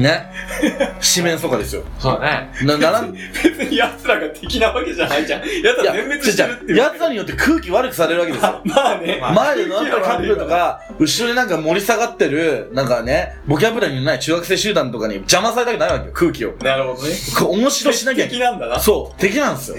[0.00, 0.30] ね。
[1.00, 1.82] 四面楚歌ですよ。
[1.98, 5.40] そうだねな、ならん、い別に奴らが敵なわけじゃないじゃん。
[5.40, 6.78] 奴らや、全滅してるっていう。
[6.78, 8.60] やつらによって空気悪くされるわけですよ。
[8.64, 9.20] まあね。
[9.34, 16.54] 前で乗ったカップルとか、後ろになんか盛り下がってる、なんかね、ボキャブラリーのない中学生集団とかに邪魔されたくないわけよ、空気を。
[16.62, 17.14] なるほどね。
[17.38, 18.26] こう面白しなきゃ。
[18.26, 18.78] 敵なんだな。
[18.78, 19.76] そう、敵なんですよ。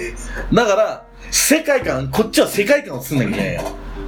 [0.53, 3.61] だから、世界観、こっちは世界観を作んなきゃいけないよ。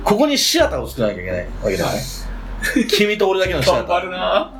[0.04, 2.02] ここにシアターを作らなきゃいけないわけだよね。
[2.88, 3.88] 君と俺だけのシアター。
[3.88, 4.54] 頑張るな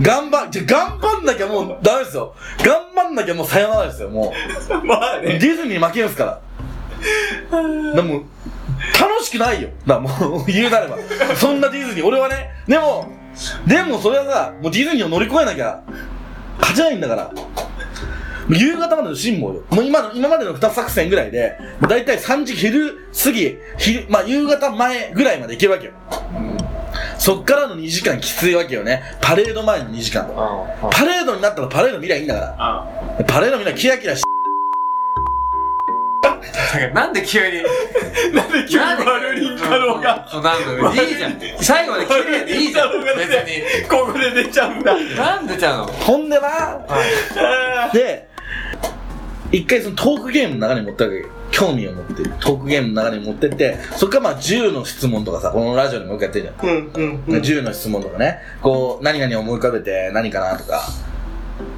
[0.00, 2.34] 頑張、じゃ、頑張んなきゃもうダメですよ。
[2.64, 4.32] 頑張んなきゃもうさよならですよ、も
[4.70, 4.84] う。
[4.86, 5.38] まあね。
[5.38, 7.62] ディズニーに負けるんですから。
[7.94, 8.24] でも、
[8.98, 9.68] 楽しくないよ。
[9.86, 10.96] だからもう、言うなれば。
[11.36, 13.08] そんなディズニー、俺はね、でも、
[13.66, 15.80] でもそれはさ、もうディズニーを乗り越えなきゃ、
[16.58, 17.30] 勝てないんだから。
[18.48, 19.62] 夕方までの辛抱よ。
[19.70, 25.92] もう今の、今までの2作戦ぐらいで、もう大体3時昼過ぎ、昼、まあ夕方前ぐらいまで行けるわけよ。
[27.22, 29.00] そっからの2時間きついわけよね。
[29.20, 30.26] パレード前の2時間。
[30.28, 30.34] うん
[30.90, 33.24] パレードになったらパレード見りゃいいんだから。
[33.24, 34.24] パレード見りゃキラキラし
[36.94, 37.62] なんで急に
[38.34, 40.26] なんで急に悪いんだろうが。
[40.28, 44.92] そうなんだいいじゃん最後まで綺麗でいいじゃん別にここで出ちゃうんだ。
[45.16, 45.86] なんでちゃうの？
[45.86, 46.80] ほんでな、
[47.92, 48.26] で、
[49.52, 56.66] 一回そのトークゲームの中に持ってるわけ興味を持ってるトークゲームの中に持ってって、そっからまあ10の質問とかさ、このラジオでもよくやってるじゃん。
[56.66, 57.40] うんうんうん。
[57.40, 60.82] 10の質問とかね、こう、何々思い浮かべて何かなとか。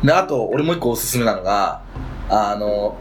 [0.04, 1.82] で、あと、俺もう一個おすすめなのが、
[2.28, 2.96] あの、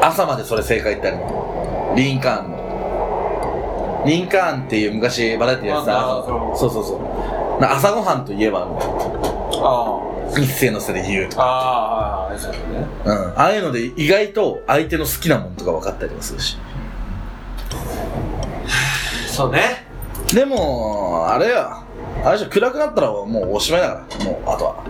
[0.00, 1.94] 朝までそれ正解ってあるの。
[1.96, 4.04] リンカーンの。
[4.06, 6.24] リンカーンっていう昔バラエティやってたあ
[6.56, 12.64] そうそうそう朝ごはんといえば、あ一斉のせで言うとああああそうだね
[13.04, 13.12] うん。
[13.38, 16.56] ああいうので意外と相手の好きなものとか分かったりもするし。
[19.28, 19.86] そうね
[20.34, 21.84] でも、あれよ。
[22.24, 24.24] あれじゃ暗くなったらもうおしまいだから。
[24.24, 24.84] もう、あとは。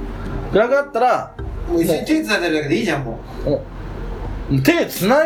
[0.52, 1.34] 暗くなったら、
[1.68, 3.64] もう一緒に手繋いでるだけでいいじゃんもも
[4.50, 5.16] う、手繋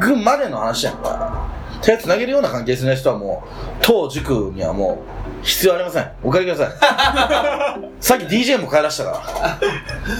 [0.00, 1.48] ぐまでの話やんか。
[1.82, 3.48] 手繋げるような関係性の人はもう、
[3.82, 6.10] 当塾にはもう、必要ありません。
[6.22, 7.82] お借りください。
[8.00, 9.58] さっき DJ も帰らしたから。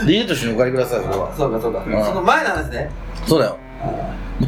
[0.05, 1.33] DJ と一緒にお借りください、それは。
[1.37, 2.91] そうかそうかんその前の話ね
[3.27, 3.59] そうだよ。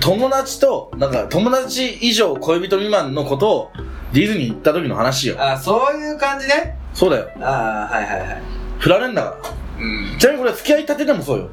[0.00, 3.70] 友達と、なんか友達以上恋人未満のことを
[4.12, 5.36] ディズニー行った時の話よ。
[5.38, 7.28] あそういう感じねそうだよ。
[7.40, 8.42] ああはいはいはい
[8.80, 9.36] 振られんだから。
[9.80, 11.48] うんちなみにこれ付き合いたてでもそうよ。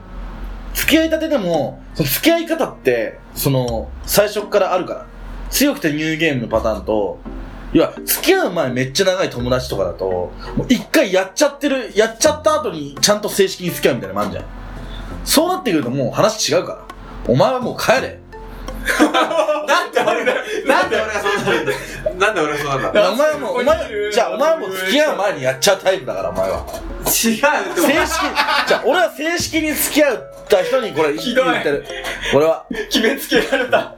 [0.73, 5.05] 付き合いたてでも、その付き合い方って、その、最初っからあるから。
[5.49, 7.19] 強くてニューゲームのパターンと、
[7.73, 14.45] 要は、付き合う前めっちゃ長い友達とかだと、もう一回やっちゃってる、やっちゃった後にちゃんと正式に付き合うみたいなのもあるじゃん。
[15.23, 16.85] そうなってくるともう話違うから。
[17.27, 18.19] お前はもう帰れ。
[19.67, 20.33] なんで俺が
[20.65, 21.73] なんで俺がそうなるんだ
[22.17, 26.57] なんで俺がそうなんだお前はもう、お前、じゃあお前はもう付き合う前にやっちゃうタイプだから、お前は。
[26.57, 27.45] 違う正式、
[28.67, 31.85] じゃあ俺は正式に付き合った人にこれ言ってる。
[32.33, 32.65] 俺は。
[32.89, 33.95] 決めつけられた。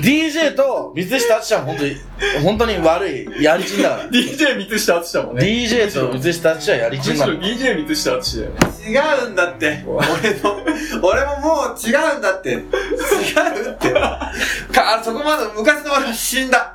[0.00, 1.96] DJ と水下敦は本当に、
[2.42, 4.04] 本当に悪い、やりちんだから。
[4.10, 5.44] DJ 三下敦だもんね。
[5.44, 7.42] DJ と水下敦はやりちむしろんなの。
[7.54, 8.58] DJ 三下敦だよね。
[8.88, 9.98] 違うんだって俺
[10.40, 10.56] の
[11.02, 14.30] 俺ももう違うんだって違うってか
[14.74, 16.74] あそこまで昔の俺は死んだ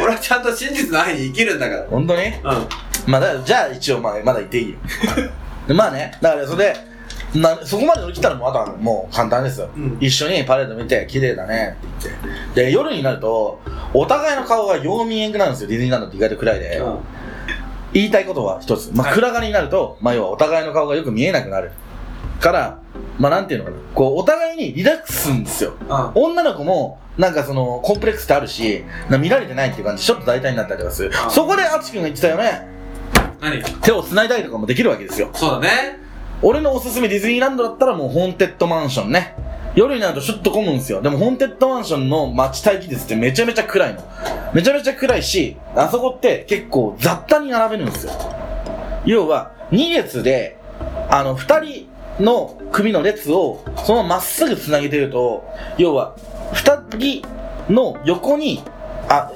[0.00, 2.26] 俺はちゃんと真実の愛に生きるんだから本当に？
[2.26, 2.32] うん
[3.06, 4.76] まあだ、じゃあ一応まあ、まだ言っていいよ。
[5.66, 6.76] でまあね、だからそれで、
[7.34, 12.64] なそこまで乗り切ったらもうあとはもう簡単ですよ、うん一緒にパレード見て綺麗だねって言って。
[12.66, 13.60] で、夜になると、
[13.94, 16.82] お互いの顔がよう見えんくなるんですよ、ディズニーランドって意外と暗いで。
[17.94, 18.90] 言いたいことは一つ。
[18.94, 21.72] まあ、はい暗がりになると、まあ、要はお互いの顔がよく見えなくなる。
[22.40, 22.78] から、
[23.18, 23.76] まあ、なんていうのかな。
[23.94, 25.74] こう、お互いにリラックスするんですよ。
[25.88, 31.12] うん女の子も、なんかその、コンプレックスってあるし、な見られてないっていう感じ、ちょっと大体になったりとかする。
[31.14, 32.66] あそこで、あつくんが言ってたよね、
[33.40, 33.62] 何？
[33.80, 35.30] 手を繋いだりとかもできるわけですよ。
[35.34, 36.01] そうだね
[36.42, 39.34] 俺のおすすめディズニーランドだったらもう、ホーンテッドマンションね。
[39.74, 41.00] 夜になるとちょっと混むんですよ。
[41.00, 44.02] でも、ホーンテッドマンションの待待機列ってめちゃめちゃ暗いの。
[44.52, 48.12] めちゃめちゃ暗いし、あそこって結構雑多に並べるんですよ。
[49.06, 50.58] 要は、2列で、
[51.08, 51.88] あの、2人
[52.22, 55.44] の組の列を、そのまっすぐ繋げてると、
[55.78, 56.16] 要は、
[56.52, 57.22] 2人
[57.72, 58.62] の横に、
[59.08, 59.30] あ、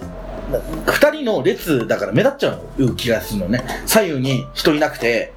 [0.51, 3.65] 2人の列だから目立っちゃう気がするのね。
[3.87, 5.33] 左右に人いなくて、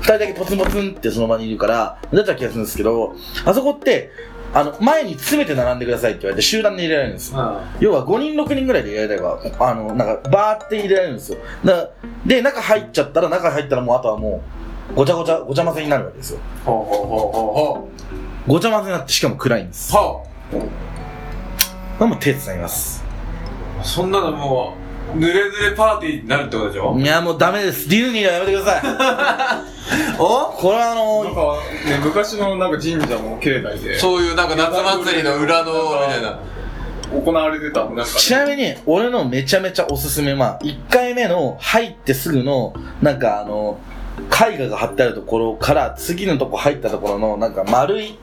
[0.00, 3.14] 2人だけポツンポツンってその場にいるから、目立っちゃう気がするんですけど、
[3.44, 4.10] あそこって、
[4.54, 7.60] あの、前に詰めて並んでくださいって言われて集団で入れられるんですよ。
[7.80, 11.38] 要は5人6人ぐらいで入れられれば、あの、なんか、バーって入れられるんですよ。
[12.26, 14.42] で、中入っちゃったら、中入ったらもうあとはも
[14.92, 16.40] う、ごちゃごちゃ、ごちゃ混ぜになるわけですよ。
[16.64, 17.30] ほうほうほうほう
[17.78, 17.88] ほ
[18.46, 19.94] ごちゃ混ぜになってしかも暗いんです。
[19.94, 19.96] う。
[19.96, 20.24] は
[21.98, 23.02] まあもう手繋ぎます。
[23.80, 23.84] あ。
[23.84, 24.81] そんなのもう、
[25.14, 26.96] ぬれぬれパーティーになるってことでしょ？
[26.98, 27.88] いや、もうダメです。
[27.88, 29.62] ディズニーはやめてください。
[30.18, 30.52] お？
[30.56, 31.40] これはあのなんか、
[31.90, 34.70] ね、昔のなんか神社の境内でそういうなんか夏
[35.04, 36.38] 祭りの裏の、みたいな。
[37.12, 42.72] 行われてた、なんか、ちなみに、俺のめちゃめちゃおすすめは、1回目の入ってすぐの、
[43.02, 43.78] なんかあの、
[44.30, 48.16] 絵画が貼ってあるところから、次のとこ入ったところの、なんか丸い、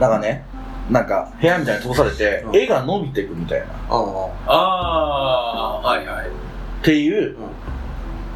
[0.00, 0.46] なんかね、
[0.90, 6.30] なんか部屋みたいに通されて、うん絵が伸びてくみたいな、っああー、はいはい。
[6.84, 7.36] ていう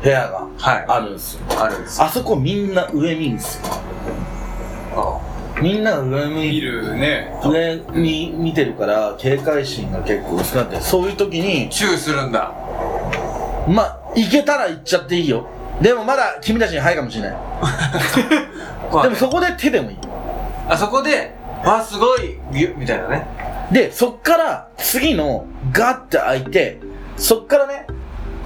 [0.03, 0.71] 部屋があ。
[0.71, 0.85] はい。
[0.89, 1.43] あるんですよ。
[1.61, 2.03] あるんです。
[2.03, 3.81] あそこみんな上見るんですよ。
[5.61, 7.33] みんなが上見るね。
[7.45, 12.53] 上に見てるから、警戒心が結構薄くなって、そういう時に、チューするんだ。
[13.69, 15.47] まあ、行けたら行っちゃっていいよ。
[15.83, 17.37] でもまだ君たちに早いかもしれない。
[19.03, 19.99] でもそこで手でもいい。
[20.69, 21.35] あそこで、
[21.65, 23.27] あ、すごい、ギュッみたいなね。
[23.73, 26.81] で、そっから次のガッて開いて、
[27.17, 27.87] そっからね、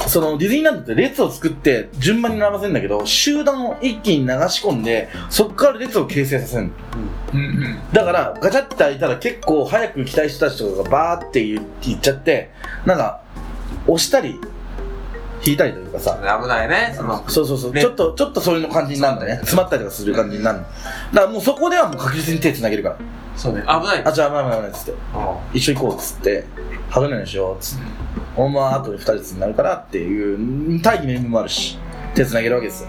[0.06, 6.70] そのディズニーランドって列を作って順番に並ばせるんだけど、集団を一気に流し込んで、そっから列を形成させるの。
[7.34, 7.78] うんうん。
[7.92, 12.50] だから、ガチャって開いたら結構早く行きたい人たちとかがバーって言っちゃって、
[12.84, 13.22] なんか、
[13.86, 14.40] 押したり、
[15.44, 17.28] 引いたりというかさ、危ないね、その。
[17.28, 19.36] そうそうそう、ねちょっと、ちょっとそういう感じになるんだね。
[19.36, 20.64] 詰まったりとかする感じになるの。
[20.64, 22.96] だからもうそこではもう確実に手繋げるから。
[23.36, 23.62] そうね。
[23.62, 24.04] 危ない。
[24.04, 24.94] あ、じゃあ、まあまあまあ、つって。
[25.52, 26.44] 一緒に行こうっつって、
[26.88, 27.84] はぐれないしようっつって。
[28.36, 30.34] ほんまは後で二人ずつになるからってい
[30.76, 31.78] う、大義名分もあるし、
[32.14, 32.88] 手繋げるわけですよ。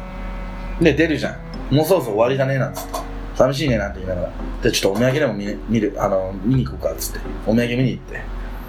[0.82, 1.38] で、出るじゃ
[1.72, 1.76] ん。
[1.76, 3.00] もうそろそろ終わりだね、なんつって。
[3.36, 4.32] 寂しいね、なんて言いながら。
[4.62, 7.20] で、ちょっとお土産でも見見る、あの、見に行こうか、っつって。
[7.46, 8.14] お土産見に行って。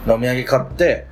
[0.07, 1.07] でお土産買って、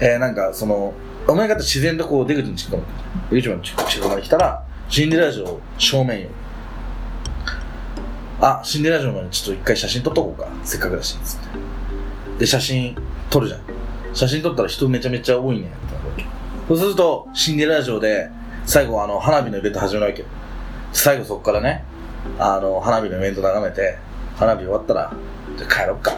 [0.00, 0.94] えー、なんか、その、
[1.26, 2.82] お土産買って自然とこう出口に近くま
[3.30, 6.28] で、出口まで近くまで来たら、シンデレラ城正面よ。
[8.40, 10.48] あ、シンデレラ城までちょっと一回写真撮っとこうか。
[10.64, 11.48] せっかくだし、つって。
[12.40, 12.96] で、写真
[13.30, 13.60] 撮るじゃん。
[14.12, 15.70] 写真撮ったら人めちゃめちゃ多いね。
[16.68, 18.30] そうすると、シンデレラ城で、
[18.66, 20.28] 最後あの、花火のイベント始まるわけよ。
[20.92, 21.84] 最後そこからね、
[22.38, 23.98] あの、花火のイベント眺めて、
[24.36, 25.12] 花火終わったら、
[25.56, 26.12] じゃ帰ろっか。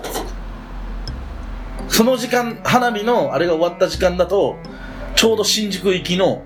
[1.88, 4.56] その時間、花火のあれが終わった時間だと、
[5.16, 6.42] ちょうど新宿行きの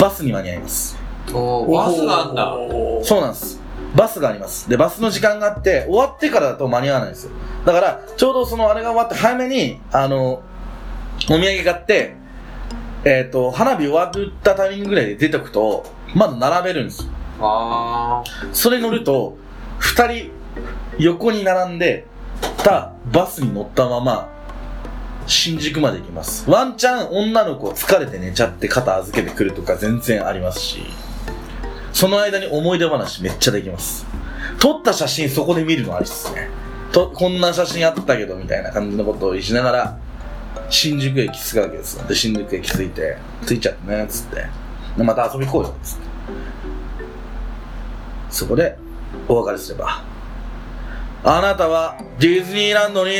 [0.00, 0.96] バスに間に合います。
[1.26, 2.56] バスがあんだ。
[3.02, 3.60] そうなんです。
[3.96, 4.70] バスがあります。
[4.70, 7.32] で、バスの時間があって、終わってからだと間に合わないんですよ。
[7.66, 10.40] だから、ちょうどそのあれが終わって早めに、あの、お
[11.26, 12.14] 土産買って、
[13.04, 14.12] えっ、と、花火終わっ
[14.42, 17.10] たタイミングぐらいで出てくと、まだ並べるんですよ。
[17.40, 19.36] あそれ乗ると、
[19.78, 20.30] 二人
[20.98, 22.06] 横に並んで
[22.58, 24.31] たバスに乗ったまま、
[25.26, 26.50] 新宿まで行きます。
[26.50, 30.82] ワンチャン女の子疲れて寝ちゃって肩預けてくるとか全然ありますし、
[31.92, 34.06] その間に思い出話めっちゃできます。
[34.58, 36.48] 撮った写真そこで見るのありっすね。
[36.92, 39.98] と、こんな写真あったけどみたいな感じのことをしながら、
[40.68, 42.06] 新宿駅着くわけですよ。
[42.06, 43.16] で、新宿駅着いて、
[43.46, 44.46] 着いちゃったね、つって。
[44.96, 46.12] で、また遊び行こうよ、つって。
[48.32, 48.76] そこで
[49.28, 50.02] お別れすれば
[51.22, 53.12] あなたはディズニーランドに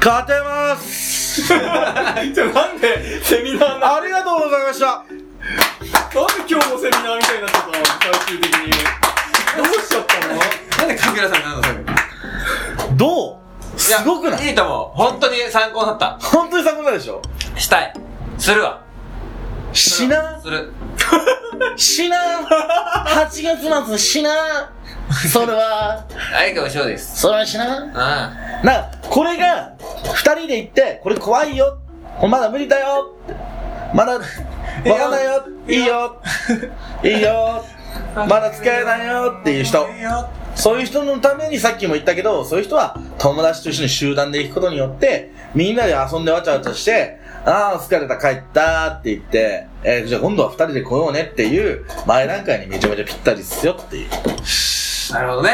[0.00, 5.14] 勝てますじゃあなんでセミナーな、ありがとうございましたなんで
[6.48, 7.84] 今日もセミナーみたいになっちゃったの？
[8.00, 8.72] 最終的に。
[9.56, 10.34] どうしちゃったの？
[10.34, 10.78] ー。
[10.78, 11.62] なんでかぐらさんなの？
[11.62, 11.74] それ。
[12.96, 13.40] ど
[13.76, 13.78] う？
[13.78, 14.48] すごくない？
[14.48, 14.96] いいと思う。
[14.96, 16.18] 本当に参考になった。
[16.20, 17.22] 本当に参考になるでしょ？
[17.56, 17.94] したい。
[18.38, 18.82] するわ。
[19.72, 20.40] しな？
[20.40, 20.72] する。
[21.76, 22.16] しな。
[23.06, 24.72] 8月末しな。
[25.30, 26.04] それは。
[26.32, 27.20] 相川翔です。
[27.20, 27.90] それはしな。
[27.94, 29.72] あなこれが
[30.14, 31.78] 二人で行ってこれ怖いよ。
[32.28, 33.14] まだ無理だよ。
[33.94, 35.44] まだわかんないよ。
[35.68, 36.20] いいよ。
[37.02, 37.64] いいよ。
[38.14, 39.38] まだ使えないよ。
[39.40, 39.86] っていう人。
[40.54, 47.17] そういう人のためにさっきも言ったけど、そういう人は友達と一緒に集団で行くことによって、みんなで遊んでわちゃわちゃして、
[47.48, 54.08] ああ、疲れた、帰ったって言って、えーじゃあ今度は二人で来ようねっていう前段階にめちゃめちゃぴったりっすよっていう。
[55.10, 55.14] あ。
[55.14, 55.50] なるほどね。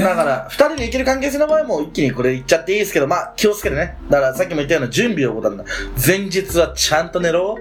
[0.00, 3.96] だから、二人で行ける関係性の場合も一気にこれ行っちゃっていいですけど、まあ気をつけてね。
[4.08, 5.64] だからさっきも言ったような準備を怠るな。
[6.06, 7.58] 前日はちゃんと寝ろ。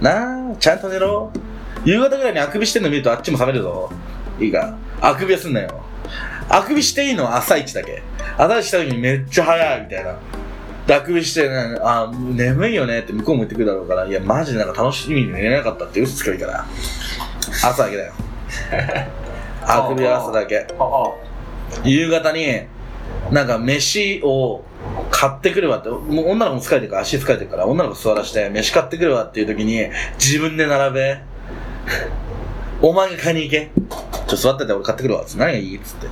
[0.00, 1.30] なあ、ちゃんと寝ろ。
[1.84, 3.90] 夕方ぐらいにあくびしてんの見るとあっちも冷めるぞ。
[4.40, 4.74] いいか。
[5.00, 5.84] あくびはすんなよ。
[6.48, 8.02] あくびしていいのは朝一だけ。
[8.38, 10.16] 朝一した時にめっちゃ早いみたいな。
[10.92, 16.66] であくびしてね、あ、眠いよねって向こうも言ってくるだろうから、いや、マジでなんか楽しみに寝れなかったって嘘つけばいいから。
[17.64, 18.12] 朝だけだよ。
[19.64, 20.66] あくびは朝だけ。
[21.82, 22.66] 夕方に、
[23.30, 24.64] なんか飯を
[25.10, 29.88] 買ってくるわって、もう女の子も疲れてるから、足疲れてるから、女の子座らして、飯買ってくるわっていう時に、
[30.18, 31.18] 自分で並べ。
[32.82, 33.70] お前が買いに行け。
[34.26, 35.24] ちょ、座ってて俺買ってくるわ。
[35.24, 36.08] つって何がいいっつって。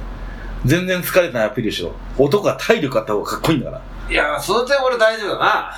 [0.64, 1.92] 全然疲れてないアピールしろ。
[2.16, 3.89] 男は体力あった方がかっこいいんだから。
[4.10, 5.72] いや、その点俺大丈夫だな。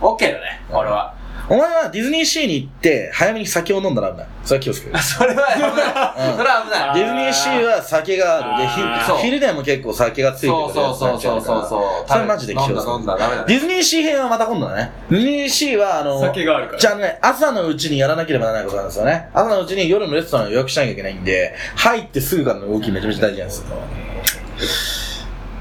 [0.00, 1.14] オッケーだね、俺は。
[1.48, 4.26] お前はディズニーシーに行って、早めに酒を飲んだら危ない。
[4.44, 4.98] それは気をつける。
[5.02, 6.30] それは危ない。
[6.30, 6.94] うんそれは危ない。
[6.94, 9.16] ディズニーシーは酒がある。
[9.16, 12.08] で、昼でも結構酒がついてるそうそうそうそうそうそう。
[12.10, 13.44] それマジで気をつける飲んだ飲んだ、ダメだ。
[13.44, 14.90] ディズニーシー編はまた今度だね。
[15.10, 19.28] ディズニーシーは、あの、酒があるからじゃあね、朝のうちにやらなければならないことなんですよね。
[19.32, 24.99] 朝のうちに夜のレストランを予約しなきゃいけないんで、入ってすぐからの動きめちゃめちゃ大事なんですよ。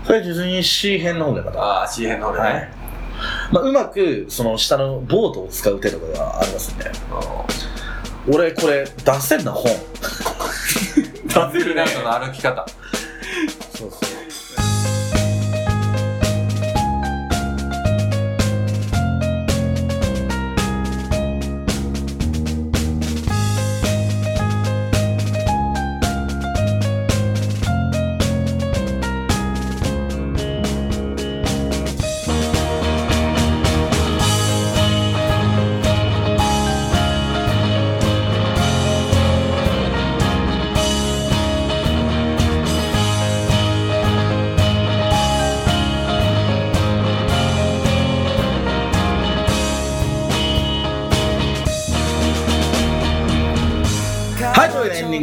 [0.05, 1.59] それディズニーシー編の方でまた。
[1.61, 2.71] ああ、C 編の俺はいね。。
[3.51, 6.91] まあ、うまく、その下のボートを使う手とかがありますんで。
[8.31, 9.71] 俺、これ、出せんな、本。
[11.53, 12.65] 出せるねの歩き方。
[13.75, 13.99] そうそう。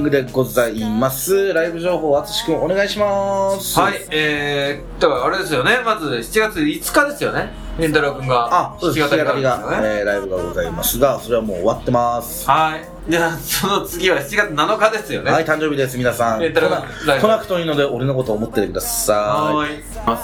[0.07, 1.53] グでございます。
[1.53, 3.79] ライブ情報、あつしくんお願いします。
[3.79, 8.49] はい、えー、だからあれですよね、まず7月5日ですよね、りんたろうくんが。
[8.51, 9.09] あ、そうです。
[9.09, 9.81] 弾き語りが。
[9.83, 12.49] えー、ライブがございますが、それはもう終わってます。
[12.49, 13.11] はい。
[13.11, 15.31] じゃあ、その次は7月7日ですよね。
[15.31, 16.43] はい、誕生日です、皆さん。
[16.43, 19.81] えーと来なライブ来なくてもいいので、俺のことを思っててくださはー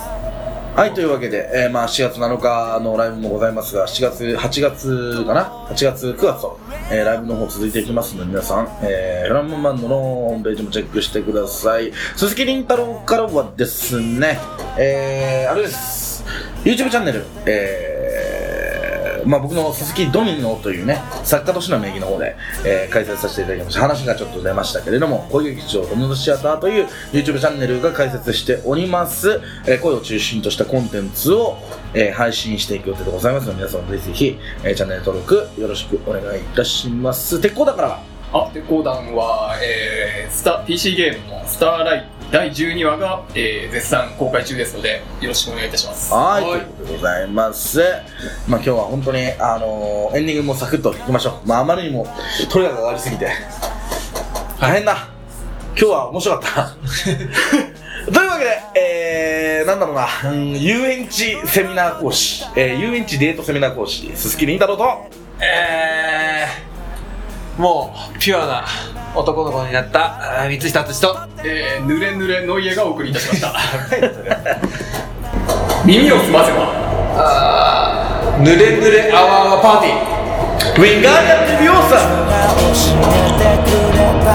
[0.09, 0.12] い。
[0.75, 6.59] はい、というわけで、えー、まあ、4月7日のライブもございますが、7月、8月かな ?8 月、9月と、
[6.91, 11.93] えー、ライブの方続いていきますので、皆さん、えー、フランマンバンドのホームページもチェックしてください。
[12.16, 14.39] 鈴木凛太郎からはですね、
[14.79, 16.25] えー、あれです。
[16.64, 17.91] YouTube チャンネル、えー、
[19.25, 23.81] まあ僕の鈴木ドミノというね、作家としての名義の方で、えー開催させていただきました。
[23.81, 29.41] 話がちょっと出ましたけれども、小劇場ドミノシアターという YouTube チャンネルが開設しております。
[29.66, 31.57] えー声を中心としたコンテンツを、
[31.95, 37.41] えー配信していく予定でございますので、皆さんぜひぜひ、えーチャンネル登録よろしくお願いいたします。
[37.41, 38.03] 鉄鋼だから、
[38.35, 46.14] あ、で、講談は、えー、スタ、PC ゲームのスターライト第12話が、えー、絶賛公開中ですので、よろしくお願いいたします。
[46.14, 47.78] はい、ということでございます。
[48.49, 51.47] まあ今日は本当に、あのーエンディングもサクッといきましょう。
[51.47, 52.07] まああまりにも、
[52.51, 53.28] トレガが上がりすぎて、
[54.59, 55.09] 大変だ。
[55.76, 56.76] 今日は面白かった。
[58.11, 64.85] というわけで、えー、なんだろうな、うん、遊園地セミナー講師、えー、遊園地デートセミナー講師、鈴木凛太郎と、
[65.39, 66.72] えー、
[67.59, 68.64] もう、ピュアな
[69.14, 73.54] 男の子になった、三下敦と、えー、ぬれぬれの家がお送りいたしました。
[75.84, 76.58] 耳を澄ませば。
[77.14, 80.22] あー、ぬれぬれあわあわパーティー。
[80.79, 82.00] ウィンガーニャティビオーサが
[82.57, 82.64] 教
[82.96, 84.30] えてくれた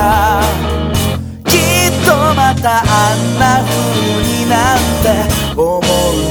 [1.50, 3.74] きっとまたあんな風
[4.22, 5.06] になって
[5.60, 5.82] 思う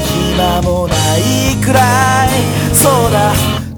[0.07, 1.19] 暇もない
[1.61, 1.81] くら
[2.25, 2.27] い
[2.73, 3.33] そうだ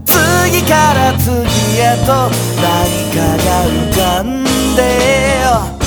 [0.05, 1.48] 次から次
[1.81, 2.83] へと何
[3.15, 4.43] かが浮かん
[4.75, 4.81] で
[5.41, 5.78] よ。